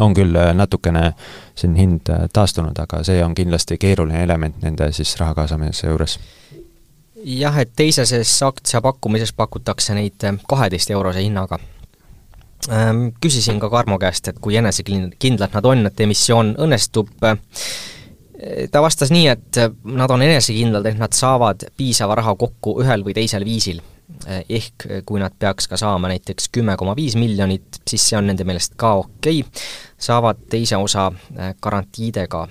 on 0.00 0.14
küll 0.14 0.34
natukene 0.54 1.12
siin 1.56 1.74
hind 1.78 2.10
taastunud, 2.32 2.76
aga 2.78 3.04
see 3.06 3.22
on 3.24 3.34
kindlasti 3.34 3.78
keeruline 3.78 4.22
element 4.22 4.58
nende 4.62 4.90
siis 4.92 5.14
raha 5.20 5.34
kaasamise 5.38 5.88
juures 5.88 6.18
jah, 7.24 7.58
et 7.58 7.72
teiseses 7.76 8.42
aktsia 8.42 8.80
pakkumises 8.84 9.32
pakutakse 9.36 9.96
neid 9.96 10.24
eh, 10.24 10.38
kaheteist 10.48 10.90
eurose 10.94 11.22
hinnaga. 11.22 11.58
Ehm, 12.68 13.08
küsisin 13.20 13.60
ka 13.60 13.70
Karmo 13.70 13.98
käest, 13.98 14.28
et 14.28 14.40
kui 14.42 14.56
enesekindlad 14.58 15.54
nad 15.54 15.68
on, 15.68 15.86
et 15.86 16.00
emissioon 16.00 16.54
õnnestub, 16.64 17.12
eh, 17.26 18.66
ta 18.72 18.82
vastas 18.82 19.12
nii, 19.14 19.28
et 19.34 19.60
nad 19.84 20.10
on 20.10 20.22
enesekindlad, 20.22 20.86
et 20.86 20.98
nad 20.98 21.14
saavad 21.14 21.68
piisava 21.76 22.18
raha 22.18 22.34
kokku 22.38 22.78
ühel 22.82 23.06
või 23.06 23.16
teisel 23.18 23.46
viisil. 23.46 23.80
Eh, 24.26 24.44
ehk 24.48 24.86
kui 25.06 25.20
nad 25.20 25.34
peaks 25.38 25.68
ka 25.68 25.76
saama 25.76 26.08
näiteks 26.08 26.48
kümme 26.52 26.76
koma 26.80 26.96
viis 26.96 27.16
miljonit, 27.16 27.82
siis 27.86 28.08
see 28.08 28.18
on 28.18 28.26
nende 28.30 28.44
meelest 28.48 28.74
ka 28.80 28.94
okei 29.04 29.42
okay., 29.42 29.66
saavad 29.98 30.46
teise 30.50 30.78
osa 30.80 31.10
garantiidega 31.60 32.46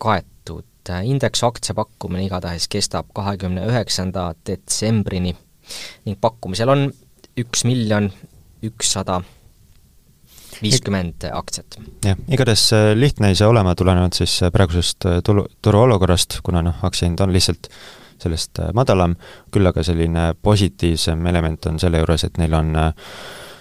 kaetud 0.00 0.71
et 0.82 0.90
äh, 0.90 1.06
indeksaktsia 1.06 1.74
pakkumine 1.78 2.24
igatahes 2.26 2.66
kestab 2.70 3.12
kahekümne 3.14 3.66
üheksanda 3.70 4.32
detsembrini 4.46 5.34
ning 6.06 6.18
pakkumisel 6.20 6.72
on 6.72 6.88
üks 7.38 7.62
miljon 7.64 8.10
ükssada 8.66 9.20
viiskümmend 10.62 11.26
aktsiat. 11.30 11.78
jah, 12.04 12.18
igatahes 12.28 12.68
äh, 12.74 12.92
lihtne 12.98 13.30
ei 13.30 13.38
saa 13.38 13.50
olema, 13.52 13.74
tulenevalt 13.78 14.18
siis 14.18 14.40
äh, 14.42 14.50
praegusest 14.54 15.06
tulu, 15.24 15.46
turuolukorrast, 15.62 16.40
kuna 16.42 16.64
noh, 16.66 16.82
aktsiahind 16.82 17.22
on 17.22 17.34
lihtsalt 17.34 17.70
sellest 18.22 18.60
madalam, 18.74 19.16
küll 19.50 19.66
aga 19.66 19.82
selline 19.82 20.32
positiivsem 20.46 21.26
element 21.26 21.66
on 21.66 21.80
selle 21.82 21.98
juures, 21.98 22.22
et 22.28 22.36
neil 22.38 22.54
on 22.54 22.76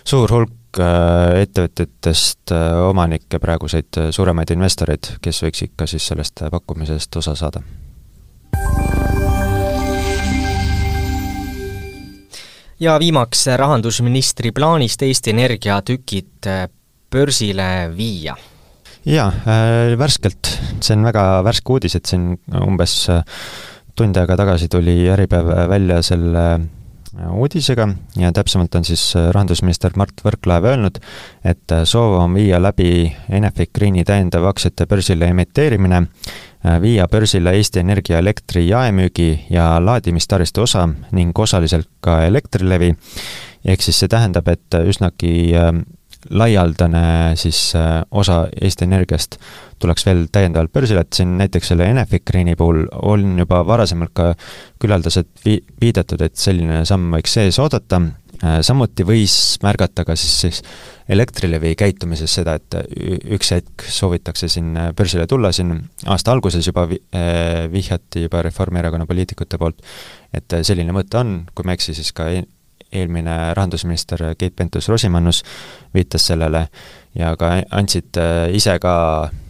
suur 0.06 0.30
hulk 0.30 0.61
ettevõtetest 0.80 2.54
äh, 2.56 2.80
omanikke, 2.88 3.40
praeguseid 3.44 4.00
äh, 4.00 4.10
suuremaid 4.16 4.54
investoreid, 4.56 5.16
kes 5.22 5.44
võiksid 5.46 5.74
ka 5.80 5.88
siis 5.90 6.08
sellest 6.12 6.44
pakkumisest 6.52 7.22
osa 7.22 7.36
saada. 7.36 7.64
ja 12.82 12.96
viimaks 13.00 13.46
rahandusministri 13.62 14.52
plaanist 14.52 15.04
Eesti 15.06 15.30
Energia 15.30 15.82
tükid 15.86 16.48
börsile 17.14 17.92
viia 17.94 18.34
jaa 19.06 19.28
äh,, 19.30 19.94
värskelt, 20.00 20.50
see 20.82 20.98
on 20.98 21.06
väga 21.06 21.26
värske 21.46 21.76
uudis, 21.76 21.96
et 22.00 22.10
siin 22.10 22.34
umbes 22.58 22.96
tund 23.96 24.18
aega 24.18 24.38
tagasi 24.40 24.70
tuli 24.72 25.04
Äripäev 25.14 25.52
välja 25.70 26.02
selle 26.06 26.46
uudisega 27.32 27.88
ja 28.16 28.32
täpsemalt 28.32 28.76
on 28.76 28.86
siis 28.86 29.16
äh, 29.16 29.30
rahandusminister 29.36 29.92
Mart 30.00 30.24
Võrklaev 30.24 30.68
öelnud, 30.72 31.00
et 31.44 31.74
äh, 31.76 31.84
soov 31.86 32.16
on 32.22 32.36
viia 32.38 32.62
läbi 32.62 33.12
Enefit 33.30 33.74
Greeni 33.76 34.06
täiendav 34.08 34.48
aktsiate 34.48 34.88
börsile 34.88 35.28
emiteerimine, 35.34 36.06
äh, 36.66 36.80
viia 36.82 37.08
börsile 37.12 37.54
Eesti 37.58 37.84
Energia 37.84 38.22
elektri 38.24 38.68
jaemüügi 38.70 39.48
ja 39.50 39.74
laadimistaristu 39.84 40.64
osa 40.64 40.88
ning 41.12 41.40
osaliselt 41.40 41.90
ka 42.00 42.22
Elektrilevi, 42.26 42.94
ehk 43.66 43.84
siis 43.84 44.00
see 44.00 44.12
tähendab, 44.12 44.48
et 44.48 44.80
üsnagi 44.88 45.52
laialdane 46.30 47.36
siis 47.40 47.72
äh, 47.76 48.02
osa 48.12 48.46
Eesti 48.62 48.86
Energiast 48.86 49.38
tuleks 49.82 50.06
veel 50.06 50.28
täiendavalt 50.32 50.74
börsile, 50.74 51.02
et 51.02 51.18
siin 51.18 51.38
näiteks 51.40 51.72
selle 51.74 51.88
Enefit 51.90 52.26
Greeni 52.28 52.56
puhul 52.56 52.86
on 53.02 53.40
juba 53.42 53.64
varasemalt 53.68 54.14
ka 54.14 54.32
küllaldaselt 54.82 55.32
vi-, 55.46 55.62
viidatud, 55.82 56.22
et 56.22 56.38
selline 56.38 56.84
samm 56.86 57.16
võiks 57.16 57.34
sees 57.40 57.58
oodata, 57.64 58.02
äh, 58.44 58.60
samuti 58.66 59.06
võis 59.08 59.36
märgata 59.66 60.06
ka 60.08 60.16
siis, 60.20 60.38
siis 60.46 60.64
Elektrilevi 61.12 61.74
käitumises 61.76 62.32
seda, 62.38 62.54
et 62.56 62.78
üks 63.36 63.50
hetk 63.52 63.84
soovitakse 63.92 64.48
siin 64.48 64.78
börsile 64.96 65.26
tulla, 65.28 65.50
siin 65.52 65.74
aasta 66.06 66.32
alguses 66.32 66.68
juba 66.70 66.86
vi-, 66.88 67.02
äh, 67.18 67.66
vihjati 67.74 68.28
juba 68.28 68.46
Reformierakonna 68.46 69.10
poliitikute 69.10 69.60
poolt, 69.60 69.82
et 70.32 70.62
selline 70.62 70.94
mõte 70.96 71.20
on, 71.20 71.40
kui 71.56 71.68
ma 71.68 71.74
ei 71.74 71.82
eksi, 71.82 71.98
siis 71.98 72.14
ka 72.16 72.30
eelmine 72.92 73.54
rahandusminister 73.54 74.24
Keit 74.38 74.56
Pentus-Rosimannus 74.56 75.44
viitas 75.94 76.28
sellele 76.28 76.68
ja 77.16 77.34
ka 77.40 77.56
andsid 77.76 78.20
äh, 78.20 78.50
ise 78.56 78.78
ka 78.82 78.94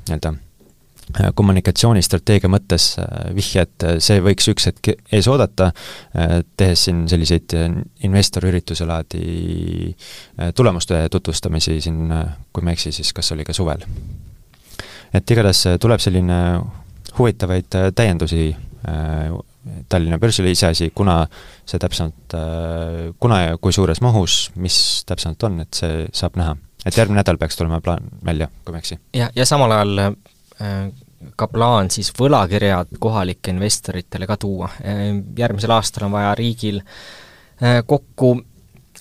nii-öelda 0.08 0.32
äh, 0.32 1.30
kommunikatsioonistrateegia 1.38 2.50
mõttes 2.52 2.96
äh, 3.02 3.30
vihje, 3.38 3.66
et 3.68 3.86
see 4.04 4.22
võiks 4.24 4.50
üks 4.54 4.68
hetk 4.70 4.94
ees 5.12 5.30
oodata, 5.32 5.72
tehes 6.58 6.88
siin 6.88 7.04
selliseid 7.12 7.54
investoriürituse 8.08 8.88
laadi 8.90 9.94
tulemuste 10.56 11.04
tutvustamisi 11.12 11.80
siin, 11.84 12.02
kui 12.54 12.66
ma 12.66 12.74
ei 12.74 12.80
eksi, 12.80 12.94
siis 12.96 13.14
kas 13.14 13.32
oli 13.36 13.46
ka 13.48 13.54
suvel. 13.54 13.86
et 15.14 15.32
igatahes 15.32 15.78
tuleb 15.80 16.00
selline 16.00 16.42
huvitavaid 17.18 17.80
täiendusi 17.96 18.52
Tallinna 19.90 20.18
börsile, 20.18 20.52
iseasi, 20.52 20.90
kuna 20.96 21.20
see 21.70 21.80
täpsemalt, 21.82 22.34
äh, 22.38 23.14
kuna 23.22 23.42
ja 23.44 23.58
kui 23.62 23.74
suures 23.76 24.02
mahus, 24.02 24.50
mis 24.56 24.78
täpsemalt 25.06 25.48
on, 25.48 25.60
et 25.66 25.78
see 25.78 26.06
saab 26.18 26.40
näha. 26.42 26.58
et 26.86 26.98
järgmine 26.98 27.20
nädal 27.20 27.38
peaks 27.38 27.60
tulema 27.60 27.82
plaan 27.82 28.08
välja, 28.26 28.48
kui 28.66 28.74
ma 28.74 28.80
ei 28.80 28.86
eksi. 28.86 29.00
ja, 29.14 29.30
ja 29.36 29.46
samal 29.46 29.72
ajal 29.78 30.06
äh, 30.06 30.78
ka 31.38 31.48
plaan 31.48 31.92
siis 31.94 32.10
võlakirjad 32.18 32.98
kohalike 33.00 33.54
investoritele 33.54 34.28
ka 34.28 34.38
tuua. 34.38 34.70
järgmisel 35.38 35.72
aastal 35.72 36.08
on 36.08 36.16
vaja 36.16 36.34
riigil 36.36 36.82
kokku 37.86 38.32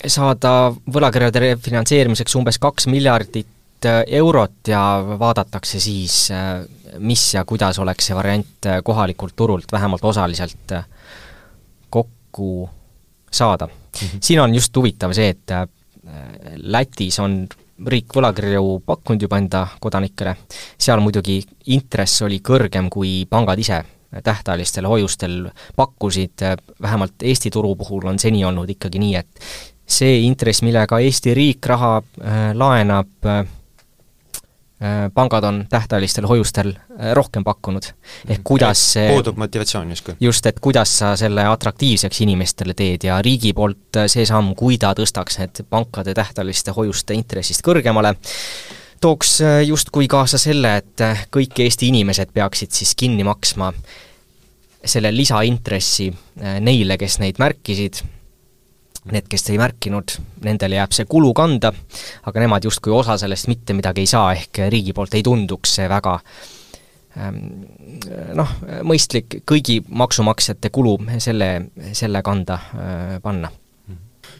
saada 0.05 0.51
võlakirjade 0.93 1.41
refinantseerimiseks 1.45 2.35
umbes 2.37 2.59
kaks 2.61 2.87
miljardit 2.87 3.49
eurot 4.07 4.67
ja 4.67 4.81
vaadatakse 5.19 5.79
siis, 5.79 6.29
mis 6.99 7.23
ja 7.33 7.45
kuidas 7.45 7.79
oleks 7.79 8.09
see 8.09 8.15
variant 8.15 8.69
kohalikult 8.83 9.35
turult 9.35 9.71
vähemalt 9.71 10.03
osaliselt 10.05 10.73
kokku 11.89 12.69
saada 13.31 13.67
mm. 13.67 14.07
-hmm. 14.07 14.17
siin 14.19 14.41
on 14.41 14.55
just 14.55 14.75
huvitav 14.77 15.13
see, 15.13 15.29
et 15.29 15.51
Lätis 16.57 17.19
on 17.19 17.47
riik 17.87 18.13
võlakirju 18.15 18.81
pakkunud 18.85 19.21
juba 19.21 19.37
enda 19.37 19.67
kodanikele, 19.79 20.35
seal 20.77 20.99
muidugi 20.99 21.41
intress 21.65 22.21
oli 22.21 22.39
kõrgem, 22.39 22.89
kui 22.89 23.25
pangad 23.29 23.59
ise 23.59 23.81
tähtajalistel 24.23 24.85
hoiustel 24.85 25.49
pakkusid, 25.75 26.43
vähemalt 26.81 27.23
Eesti 27.23 27.49
turu 27.49 27.75
puhul 27.75 28.07
on 28.11 28.19
seni 28.19 28.43
olnud 28.45 28.69
ikkagi 28.69 28.99
nii, 28.99 29.15
et 29.15 29.45
see 29.87 30.19
intress, 30.27 30.61
millega 30.61 30.99
Eesti 30.99 31.33
riik 31.33 31.65
raha 31.65 31.97
äh, 32.01 32.51
laenab 32.53 33.25
äh,, 33.25 33.45
Äh, 33.45 33.60
pangad 35.13 35.43
on 35.43 35.65
tähtajalistel 35.69 36.25
hoiustel 36.25 36.73
äh, 36.73 37.11
rohkem 37.13 37.43
pakkunud. 37.43 37.83
ehk 38.27 38.37
mhm. 38.39 38.43
kuidas 38.43 38.81
see 38.93 39.07
puudub 39.13 39.37
motivatsioon 39.37 39.89
justkui. 39.89 40.15
just, 40.19 40.45
et 40.45 40.59
kuidas 40.59 40.97
sa 40.99 41.15
selle 41.15 41.45
atraktiivseks 41.45 42.21
inimestele 42.21 42.73
teed 42.73 43.05
ja 43.05 43.21
riigi 43.21 43.53
poolt 43.53 44.01
äh, 44.01 44.07
see 44.11 44.25
samm, 44.25 44.55
kui 44.57 44.77
ta 44.81 44.93
tõstaks 44.97 45.37
need 45.41 45.63
pankade 45.69 46.15
tähtajaliste 46.17 46.73
hoiuste 46.77 47.13
intressist 47.13 47.61
kõrgemale, 47.65 48.15
tooks 49.01 49.39
justkui 49.65 50.07
kaasa 50.07 50.37
selle, 50.41 50.75
et 50.81 51.05
kõik 51.33 51.61
Eesti 51.61 51.91
inimesed 51.93 52.33
peaksid 52.33 52.73
siis 52.73 52.95
kinni 52.97 53.23
maksma 53.25 53.71
selle 54.85 55.11
lisaintressi 55.13 56.09
neile, 56.61 56.97
kes 56.97 57.19
neid 57.21 57.37
märkisid 57.41 58.01
Need, 59.09 59.25
kes 59.31 59.47
ei 59.49 59.57
märkinud, 59.57 60.13
nendele 60.45 60.77
jääb 60.77 60.91
see 60.93 61.07
kulu 61.09 61.31
kanda, 61.33 61.71
aga 62.29 62.43
nemad 62.43 62.67
justkui 62.67 62.93
osa 62.93 63.15
sellest 63.17 63.47
mitte 63.49 63.73
midagi 63.73 64.03
ei 64.03 64.09
saa, 64.11 64.27
ehk 64.37 64.61
riigi 64.69 64.93
poolt 64.93 65.15
ei 65.17 65.23
tunduks 65.25 65.73
see 65.79 65.87
väga 65.89 66.19
ähm, 67.17 67.39
noh, 68.37 68.53
mõistlik 68.85 69.39
kõigi 69.49 69.79
maksumaksjate 69.89 70.69
kulu 70.69 70.99
selle, 71.17 71.49
selle 71.97 72.21
kanda 72.21 72.59
äh, 72.61 73.17
panna. 73.25 73.49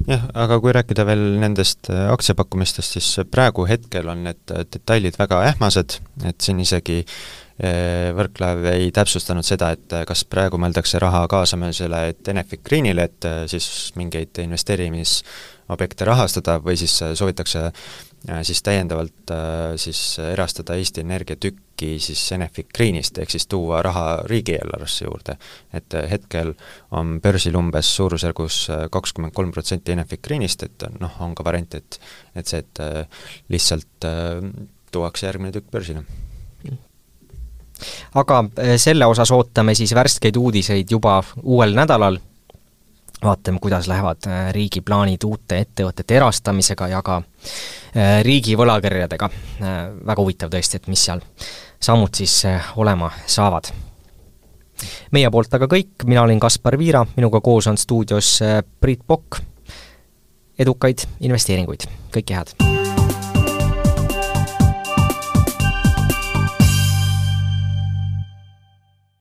Jah, 0.06 0.30
aga 0.38 0.60
kui 0.62 0.74
rääkida 0.78 1.08
veel 1.10 1.26
nendest 1.42 1.90
äh, 1.90 2.06
aktsiapakkumistest, 2.14 3.00
siis 3.00 3.10
praegu 3.34 3.66
hetkel 3.70 4.14
on 4.14 4.28
need 4.30 4.46
detailid 4.46 5.18
väga 5.18 5.42
ähmased, 5.50 5.98
et 6.22 6.38
siin 6.46 6.62
isegi 6.62 7.02
Äh, 7.02 7.41
Võrklaev 7.62 8.64
ei 8.72 8.88
täpsustanud 8.90 9.46
seda, 9.46 9.72
et 9.76 9.94
äh, 9.94 10.06
kas 10.10 10.24
praegu 10.26 10.58
mõeldakse 10.62 10.98
raha 11.02 11.28
kaasamisele, 11.30 12.08
Enefit 12.34 12.64
Greenile, 12.66 13.06
et 13.06 13.28
äh, 13.30 13.44
siis 13.52 13.92
mingeid 14.00 14.40
investeerimisobjekte 14.42 16.08
rahastada 16.10 16.58
või 16.64 16.80
siis 16.82 16.96
soovitakse 16.98 17.68
siis 18.46 18.60
täiendavalt 18.62 19.32
siis 19.82 20.00
erastada 20.22 20.76
Eesti 20.78 21.02
Energia 21.02 21.40
tükki 21.42 21.96
siis 21.98 22.22
Enefit 22.36 22.70
Greenist, 22.70 23.18
ehk 23.18 23.34
siis 23.34 23.48
tuua 23.50 23.80
raha 23.82 24.20
riigieelarvesse 24.30 25.08
juurde. 25.08 25.38
et 25.74 25.98
hetkel 26.10 26.54
on 26.92 27.18
börsil 27.22 27.58
umbes 27.58 27.90
suurusjärgus 27.96 28.68
kakskümmend 28.94 29.34
kolm 29.34 29.52
protsenti 29.52 29.98
Enefit 29.98 30.22
Greenist, 30.22 30.64
et 30.64 30.86
noh, 31.00 31.18
on 31.20 31.34
ka 31.36 31.44
variant, 31.44 31.74
et 31.74 32.00
et 32.36 32.46
see, 32.46 32.60
et 32.62 32.84
lihtsalt 33.50 34.12
tuuakse 34.92 35.26
järgmine 35.26 35.58
tükk 35.58 35.74
börsile 35.74 36.06
aga 38.16 38.44
eh, 38.58 38.76
selle 38.82 39.06
osas 39.06 39.32
ootame 39.32 39.76
siis 39.78 39.94
värskeid 39.96 40.38
uudiseid 40.38 40.92
juba 40.92 41.22
uuel 41.44 41.76
nädalal, 41.76 42.20
vaatame, 43.24 43.60
kuidas 43.60 43.88
lähevad 43.88 44.28
eh, 44.28 44.50
riigi 44.56 44.82
plaanid 44.82 45.24
uute 45.28 45.62
ettevõtete 45.66 46.18
erastamisega 46.20 46.90
ja 46.94 47.02
ka 47.06 47.22
eh, 47.22 48.20
riigi 48.26 48.58
võlakirjadega. 48.58 49.30
väga 50.06 50.22
huvitav 50.22 50.50
tõesti, 50.54 50.82
et 50.82 50.88
mis 50.92 51.06
seal 51.06 51.22
sammud 51.82 52.14
siis 52.16 52.44
olema 52.76 53.12
saavad. 53.26 53.72
meie 55.12 55.30
poolt 55.30 55.54
aga 55.54 55.68
kõik, 55.70 56.06
mina 56.06 56.24
olin 56.24 56.40
Kaspar 56.40 56.78
Viira, 56.78 57.06
minuga 57.16 57.42
koos 57.42 57.68
on 57.68 57.78
stuudios 57.78 58.40
Priit 58.80 59.02
Pokk, 59.08 59.42
edukaid 60.60 61.06
investeeringuid, 61.22 61.88
kõike 62.14 62.38
head! 62.38 62.91